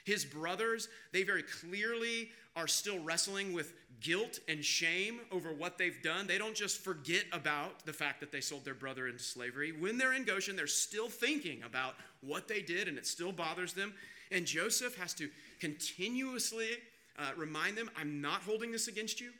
His 0.05 0.23
brothers, 0.23 0.87
they 1.11 1.23
very 1.23 1.43
clearly 1.43 2.29
are 2.55 2.67
still 2.67 2.99
wrestling 3.03 3.53
with 3.53 3.73
guilt 3.99 4.39
and 4.47 4.63
shame 4.63 5.19
over 5.31 5.51
what 5.51 5.77
they've 5.77 6.01
done. 6.03 6.27
They 6.27 6.37
don't 6.37 6.55
just 6.55 6.83
forget 6.83 7.23
about 7.33 7.85
the 7.85 7.91
fact 7.91 8.19
that 8.19 8.31
they 8.31 8.39
sold 8.39 8.63
their 8.63 8.75
brother 8.75 9.07
into 9.07 9.23
slavery. 9.23 9.71
When 9.71 9.97
they're 9.97 10.13
in 10.13 10.23
Goshen, 10.23 10.55
they're 10.55 10.67
still 10.67 11.09
thinking 11.09 11.63
about 11.63 11.95
what 12.21 12.47
they 12.47 12.61
did 12.61 12.87
and 12.87 12.97
it 12.97 13.07
still 13.07 13.31
bothers 13.31 13.73
them. 13.73 13.93
And 14.31 14.45
Joseph 14.45 14.95
has 14.97 15.13
to 15.15 15.29
continuously 15.59 16.69
uh, 17.17 17.31
remind 17.35 17.75
them 17.75 17.89
I'm 17.97 18.21
not 18.21 18.41
holding 18.41 18.71
this 18.71 18.87
against 18.87 19.19
you. 19.19 19.31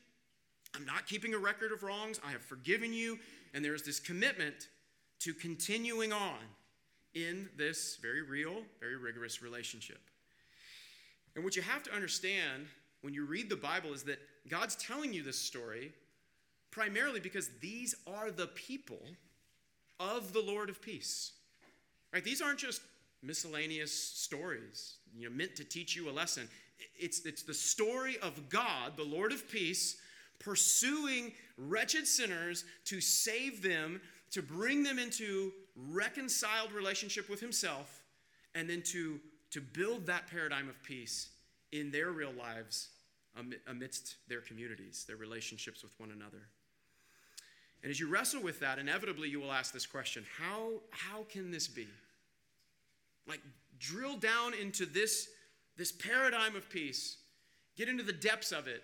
I'm 0.76 0.86
not 0.86 1.08
keeping 1.08 1.34
a 1.36 1.38
record 1.38 1.72
of 1.72 1.84
wrongs. 1.84 2.20
I 2.26 2.32
have 2.32 2.42
forgiven 2.42 2.92
you. 2.92 3.20
And 3.54 3.64
there's 3.64 3.84
this 3.84 4.00
commitment 4.00 4.68
to 5.20 5.34
continuing 5.34 6.12
on 6.12 6.40
in 7.14 7.50
this 7.56 7.98
very 8.02 8.24
real, 8.24 8.64
very 8.80 8.98
rigorous 8.98 9.42
relationship. 9.42 10.00
And 11.36 11.44
what 11.44 11.56
you 11.56 11.62
have 11.62 11.84
to 11.84 11.94
understand 11.94 12.68
when 13.02 13.14
you 13.14 13.26
read 13.26 13.50
the 13.50 13.56
Bible 13.56 13.94
is 13.94 14.04
that 14.04 14.20
God's 14.50 14.76
telling 14.76 15.14
you 15.14 15.24
this 15.24 15.38
story 15.38 15.92
primarily 16.72 17.20
because 17.20 17.50
these 17.62 17.96
are 18.06 18.32
the 18.32 18.48
people 18.48 19.02
of 20.00 20.34
the 20.34 20.42
Lord 20.42 20.70
of 20.70 20.82
peace. 20.82 21.32
Right? 22.14 22.24
These 22.24 22.42
aren't 22.42 22.60
just 22.60 22.82
miscellaneous 23.22 23.92
stories, 23.92 24.96
you 25.18 25.30
know, 25.30 25.36
meant 25.36 25.56
to 25.56 25.64
teach 25.64 25.96
you 25.96 26.10
a 26.10 26.12
lesson. 26.12 26.48
It's, 26.98 27.26
it's 27.26 27.44
the 27.44 27.54
story 27.54 28.18
of 28.22 28.50
God, 28.50 28.98
the 28.98 29.04
Lord 29.04 29.32
of 29.32 29.50
peace, 29.50 29.98
pursuing 30.40 31.34
wretched 31.58 32.08
sinners 32.08 32.66
to 32.86 33.00
save 33.02 33.62
them, 33.62 34.02
to 34.32 34.42
bring 34.42 34.84
them 34.84 35.00
into 35.00 35.52
reconciled 35.76 36.72
relationship 36.72 37.30
with 37.30 37.40
himself, 37.40 38.04
and 38.54 38.70
then 38.70 38.82
to, 38.84 39.20
to 39.52 39.62
build 39.62 40.06
that 40.08 40.28
paradigm 40.28 40.70
of 40.70 40.82
peace 40.84 41.30
in 41.72 41.92
their 41.92 42.12
real 42.12 42.32
lives 42.32 42.90
amidst 43.68 44.16
their 44.28 44.42
communities, 44.42 45.06
their 45.08 45.18
relationships 45.18 45.84
with 45.84 45.98
one 46.00 46.12
another. 46.12 46.48
And 47.84 47.92
as 47.92 48.00
you 48.00 48.08
wrestle 48.08 48.42
with 48.42 48.60
that, 48.62 48.80
inevitably 48.80 49.30
you 49.30 49.40
will 49.40 49.52
ask 49.52 49.74
this 49.74 49.86
question 49.86 50.26
how, 50.40 50.82
how 50.90 51.24
can 51.30 51.52
this 51.52 51.68
be? 51.68 51.88
Like, 53.28 53.42
drill 53.80 54.18
down 54.18 54.54
into 54.54 54.86
this, 54.86 55.30
this 55.78 55.92
paradigm 55.92 56.56
of 56.56 56.70
peace, 56.70 57.18
get 57.76 57.90
into 57.90 58.04
the 58.04 58.14
depths 58.14 58.52
of 58.52 58.68
it, 58.68 58.84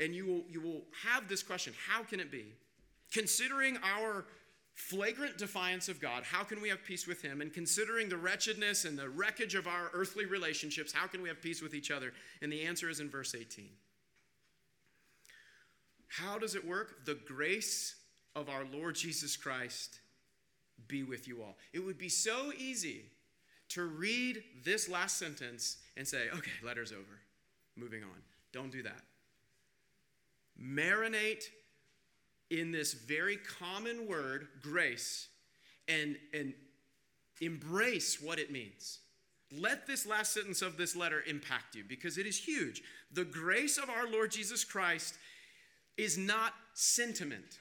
and 0.00 0.14
you 0.14 0.26
will, 0.26 0.42
you 0.48 0.60
will 0.60 0.82
have 1.04 1.28
this 1.28 1.42
question 1.42 1.72
how 1.88 2.02
can 2.02 2.20
it 2.20 2.30
be? 2.30 2.54
Considering 3.12 3.76
our 3.78 4.26
flagrant 4.78 5.36
defiance 5.36 5.88
of 5.88 6.00
God, 6.00 6.22
how 6.22 6.44
can 6.44 6.62
we 6.62 6.68
have 6.68 6.84
peace 6.84 7.06
with 7.06 7.20
Him? 7.20 7.40
And 7.40 7.52
considering 7.52 8.08
the 8.08 8.16
wretchedness 8.16 8.84
and 8.84 8.96
the 8.96 9.08
wreckage 9.08 9.56
of 9.56 9.66
our 9.66 9.90
earthly 9.92 10.24
relationships, 10.24 10.92
how 10.92 11.08
can 11.08 11.20
we 11.20 11.28
have 11.28 11.42
peace 11.42 11.60
with 11.60 11.74
each 11.74 11.90
other? 11.90 12.12
And 12.40 12.52
the 12.52 12.62
answer 12.62 12.88
is 12.88 13.00
in 13.00 13.10
verse 13.10 13.34
18. 13.34 13.68
How 16.06 16.38
does 16.38 16.54
it 16.54 16.64
work? 16.64 17.04
The 17.04 17.18
grace 17.26 17.96
of 18.36 18.48
our 18.48 18.64
Lord 18.72 18.94
Jesus 18.94 19.36
Christ 19.36 19.98
be 20.86 21.02
with 21.02 21.26
you 21.26 21.42
all. 21.42 21.56
It 21.72 21.80
would 21.80 21.98
be 21.98 22.08
so 22.08 22.52
easy 22.56 23.02
to 23.70 23.82
read 23.82 24.42
this 24.64 24.88
last 24.88 25.18
sentence 25.18 25.78
and 25.96 26.06
say, 26.06 26.28
okay, 26.32 26.52
letter's 26.64 26.92
over, 26.92 27.20
moving 27.76 28.04
on. 28.04 28.22
Don't 28.52 28.70
do 28.70 28.84
that. 28.84 29.02
Marinate 30.60 31.44
in 32.50 32.72
this 32.72 32.94
very 32.94 33.36
common 33.36 34.06
word, 34.06 34.48
grace, 34.62 35.28
and, 35.86 36.16
and 36.32 36.54
embrace 37.40 38.20
what 38.20 38.38
it 38.38 38.50
means. 38.50 38.98
Let 39.50 39.86
this 39.86 40.06
last 40.06 40.34
sentence 40.34 40.60
of 40.60 40.76
this 40.76 40.94
letter 40.94 41.22
impact 41.26 41.74
you 41.74 41.84
because 41.86 42.18
it 42.18 42.26
is 42.26 42.38
huge. 42.38 42.82
The 43.12 43.24
grace 43.24 43.78
of 43.78 43.88
our 43.88 44.10
Lord 44.10 44.30
Jesus 44.30 44.64
Christ 44.64 45.14
is 45.96 46.18
not 46.18 46.52
sentiment. 46.74 47.58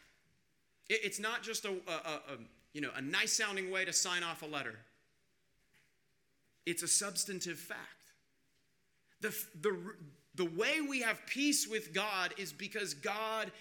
It's 0.89 1.19
not 1.19 1.43
just 1.43 1.65
a, 1.65 1.71
a, 1.87 1.91
a, 1.91 2.37
you 2.73 2.81
know, 2.81 2.91
a 2.95 3.01
nice 3.01 3.33
sounding 3.33 3.71
way 3.71 3.85
to 3.85 3.93
sign 3.93 4.23
off 4.23 4.41
a 4.41 4.45
letter. 4.45 4.75
It's 6.65 6.83
a 6.83 6.87
substantive 6.87 7.57
fact. 7.57 7.79
The, 9.21 9.35
the, 9.61 9.77
the 10.35 10.45
way 10.45 10.81
we 10.81 11.01
have 11.01 11.25
peace 11.25 11.67
with 11.67 11.93
God 11.93 12.33
is 12.37 12.53
because 12.53 12.93
God 12.93 13.51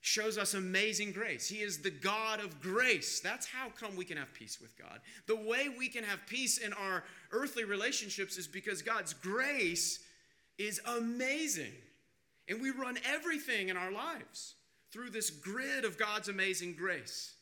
shows 0.00 0.38
us 0.38 0.54
amazing 0.54 1.12
grace. 1.12 1.48
He 1.48 1.58
is 1.58 1.78
the 1.78 1.90
God 1.90 2.40
of 2.40 2.60
grace. 2.60 3.20
That's 3.20 3.46
how 3.46 3.68
come 3.68 3.96
we 3.96 4.04
can 4.04 4.16
have 4.16 4.32
peace 4.32 4.58
with 4.60 4.76
God. 4.78 5.00
The 5.26 5.36
way 5.36 5.68
we 5.68 5.88
can 5.88 6.04
have 6.04 6.26
peace 6.26 6.58
in 6.58 6.72
our 6.72 7.04
earthly 7.32 7.64
relationships 7.64 8.38
is 8.38 8.48
because 8.48 8.80
God's 8.80 9.12
grace 9.12 10.00
is 10.58 10.80
amazing. 10.86 11.72
And 12.48 12.62
we 12.62 12.70
run 12.70 12.98
everything 13.04 13.68
in 13.68 13.76
our 13.76 13.92
lives 13.92 14.54
through 14.90 15.10
this 15.10 15.30
grid 15.30 15.84
of 15.84 15.98
God's 15.98 16.28
amazing 16.28 16.74
grace. 16.74 17.34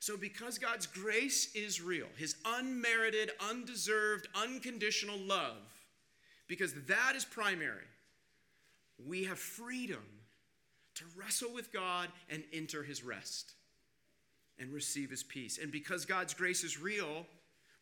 So, 0.00 0.16
because 0.16 0.58
God's 0.58 0.86
grace 0.86 1.54
is 1.54 1.82
real, 1.82 2.06
His 2.16 2.34
unmerited, 2.46 3.32
undeserved, 3.50 4.28
unconditional 4.34 5.18
love, 5.18 5.58
because 6.48 6.72
that 6.86 7.12
is 7.14 7.26
primary, 7.26 7.84
we 9.06 9.24
have 9.24 9.38
freedom 9.38 10.02
to 10.94 11.04
wrestle 11.16 11.52
with 11.52 11.72
God 11.72 12.08
and 12.28 12.42
enter 12.52 12.82
his 12.82 13.02
rest 13.02 13.52
and 14.58 14.72
receive 14.72 15.10
his 15.10 15.22
peace. 15.22 15.58
And 15.60 15.72
because 15.72 16.04
God's 16.04 16.34
grace 16.34 16.64
is 16.64 16.80
real, 16.80 17.26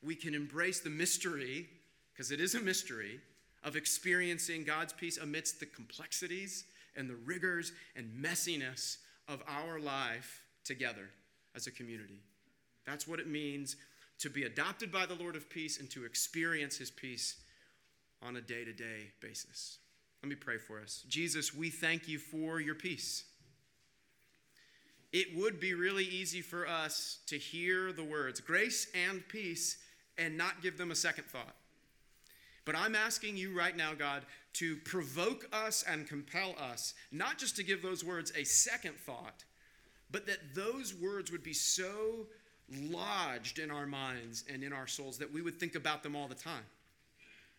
we 0.02 0.14
can 0.14 0.34
embrace 0.34 0.80
the 0.80 0.90
mystery, 0.90 1.68
because 2.12 2.30
it 2.30 2.40
is 2.40 2.54
a 2.54 2.60
mystery, 2.60 3.20
of 3.64 3.74
experiencing 3.74 4.64
God's 4.64 4.92
peace 4.92 5.18
amidst 5.18 5.58
the 5.58 5.66
complexities 5.66 6.64
and 6.96 7.10
the 7.10 7.16
rigors 7.16 7.72
and 7.96 8.10
messiness 8.22 8.98
of 9.26 9.42
our 9.48 9.80
life 9.80 10.42
together 10.64 11.10
as 11.54 11.66
a 11.66 11.72
community. 11.72 12.20
That's 12.86 13.08
what 13.08 13.20
it 13.20 13.28
means 13.28 13.76
to 14.20 14.30
be 14.30 14.44
adopted 14.44 14.90
by 14.92 15.06
the 15.06 15.14
Lord 15.14 15.36
of 15.36 15.50
peace 15.50 15.80
and 15.80 15.90
to 15.90 16.04
experience 16.04 16.76
his 16.76 16.90
peace 16.90 17.36
on 18.22 18.36
a 18.36 18.40
day 18.40 18.64
to 18.64 18.72
day 18.72 19.10
basis. 19.20 19.78
Let 20.22 20.28
me 20.28 20.34
pray 20.34 20.58
for 20.58 20.80
us. 20.80 21.04
Jesus, 21.08 21.54
we 21.54 21.70
thank 21.70 22.08
you 22.08 22.18
for 22.18 22.60
your 22.60 22.74
peace. 22.74 23.24
It 25.12 25.36
would 25.36 25.58
be 25.58 25.74
really 25.74 26.04
easy 26.04 26.42
for 26.42 26.66
us 26.68 27.18
to 27.28 27.38
hear 27.38 27.92
the 27.92 28.04
words 28.04 28.40
grace 28.40 28.88
and 28.94 29.26
peace 29.28 29.78
and 30.18 30.36
not 30.36 30.60
give 30.60 30.76
them 30.76 30.90
a 30.90 30.96
second 30.96 31.24
thought. 31.24 31.54
But 32.64 32.76
I'm 32.76 32.94
asking 32.94 33.38
you 33.38 33.56
right 33.56 33.74
now, 33.74 33.94
God, 33.94 34.26
to 34.54 34.76
provoke 34.78 35.48
us 35.52 35.84
and 35.88 36.06
compel 36.06 36.54
us, 36.60 36.92
not 37.10 37.38
just 37.38 37.56
to 37.56 37.62
give 37.62 37.80
those 37.80 38.04
words 38.04 38.32
a 38.36 38.44
second 38.44 38.96
thought, 38.96 39.44
but 40.10 40.26
that 40.26 40.54
those 40.54 40.94
words 40.94 41.32
would 41.32 41.42
be 41.42 41.54
so 41.54 42.26
lodged 42.70 43.58
in 43.58 43.70
our 43.70 43.86
minds 43.86 44.44
and 44.52 44.62
in 44.62 44.74
our 44.74 44.86
souls 44.86 45.16
that 45.18 45.32
we 45.32 45.40
would 45.40 45.58
think 45.58 45.76
about 45.76 46.02
them 46.02 46.14
all 46.14 46.28
the 46.28 46.34
time. 46.34 46.64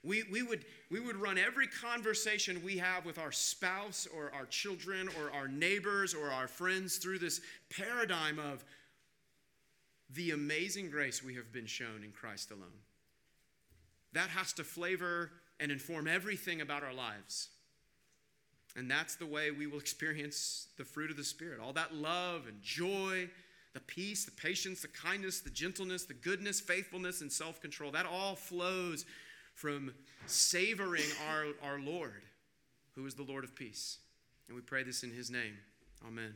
We, 0.03 0.23
we, 0.31 0.43
would, 0.43 0.65
we 0.89 0.99
would 0.99 1.17
run 1.17 1.37
every 1.37 1.67
conversation 1.67 2.61
we 2.63 2.77
have 2.77 3.05
with 3.05 3.17
our 3.17 3.33
spouse 3.33 4.07
or 4.15 4.31
our 4.33 4.45
children 4.45 5.09
or 5.19 5.31
our 5.33 5.47
neighbors 5.47 6.13
or 6.13 6.29
our 6.29 6.47
friends 6.47 6.97
through 6.97 7.19
this 7.19 7.41
paradigm 7.69 8.39
of 8.39 8.63
the 10.13 10.31
amazing 10.31 10.89
grace 10.89 11.23
we 11.23 11.35
have 11.35 11.51
been 11.51 11.65
shown 11.65 12.03
in 12.03 12.11
Christ 12.11 12.51
alone. 12.51 12.69
That 14.13 14.29
has 14.29 14.53
to 14.53 14.63
flavor 14.63 15.31
and 15.59 15.71
inform 15.71 16.07
everything 16.07 16.61
about 16.61 16.83
our 16.83 16.93
lives. 16.93 17.49
And 18.75 18.89
that's 18.89 19.15
the 19.15 19.25
way 19.25 19.51
we 19.51 19.67
will 19.67 19.79
experience 19.79 20.67
the 20.77 20.85
fruit 20.85 21.11
of 21.11 21.17
the 21.17 21.23
Spirit 21.23 21.59
all 21.59 21.73
that 21.73 21.93
love 21.93 22.47
and 22.47 22.61
joy, 22.61 23.29
the 23.73 23.79
peace, 23.81 24.25
the 24.25 24.31
patience, 24.31 24.81
the 24.81 24.87
kindness, 24.87 25.41
the 25.41 25.49
gentleness, 25.49 26.05
the 26.05 26.13
goodness, 26.13 26.61
faithfulness, 26.61 27.21
and 27.21 27.31
self 27.31 27.59
control. 27.59 27.91
That 27.91 28.05
all 28.05 28.35
flows 28.35 29.05
from 29.59 29.91
savoring 30.25 31.03
our, 31.29 31.69
our 31.69 31.79
Lord, 31.81 32.21
who 32.95 33.05
is 33.05 33.13
the 33.15 33.23
Lord 33.23 33.43
of 33.43 33.55
peace. 33.55 33.97
And 34.47 34.55
we 34.55 34.61
pray 34.61 34.83
this 34.83 35.03
in 35.03 35.11
his 35.11 35.29
name. 35.29 35.57
Amen. 36.07 36.33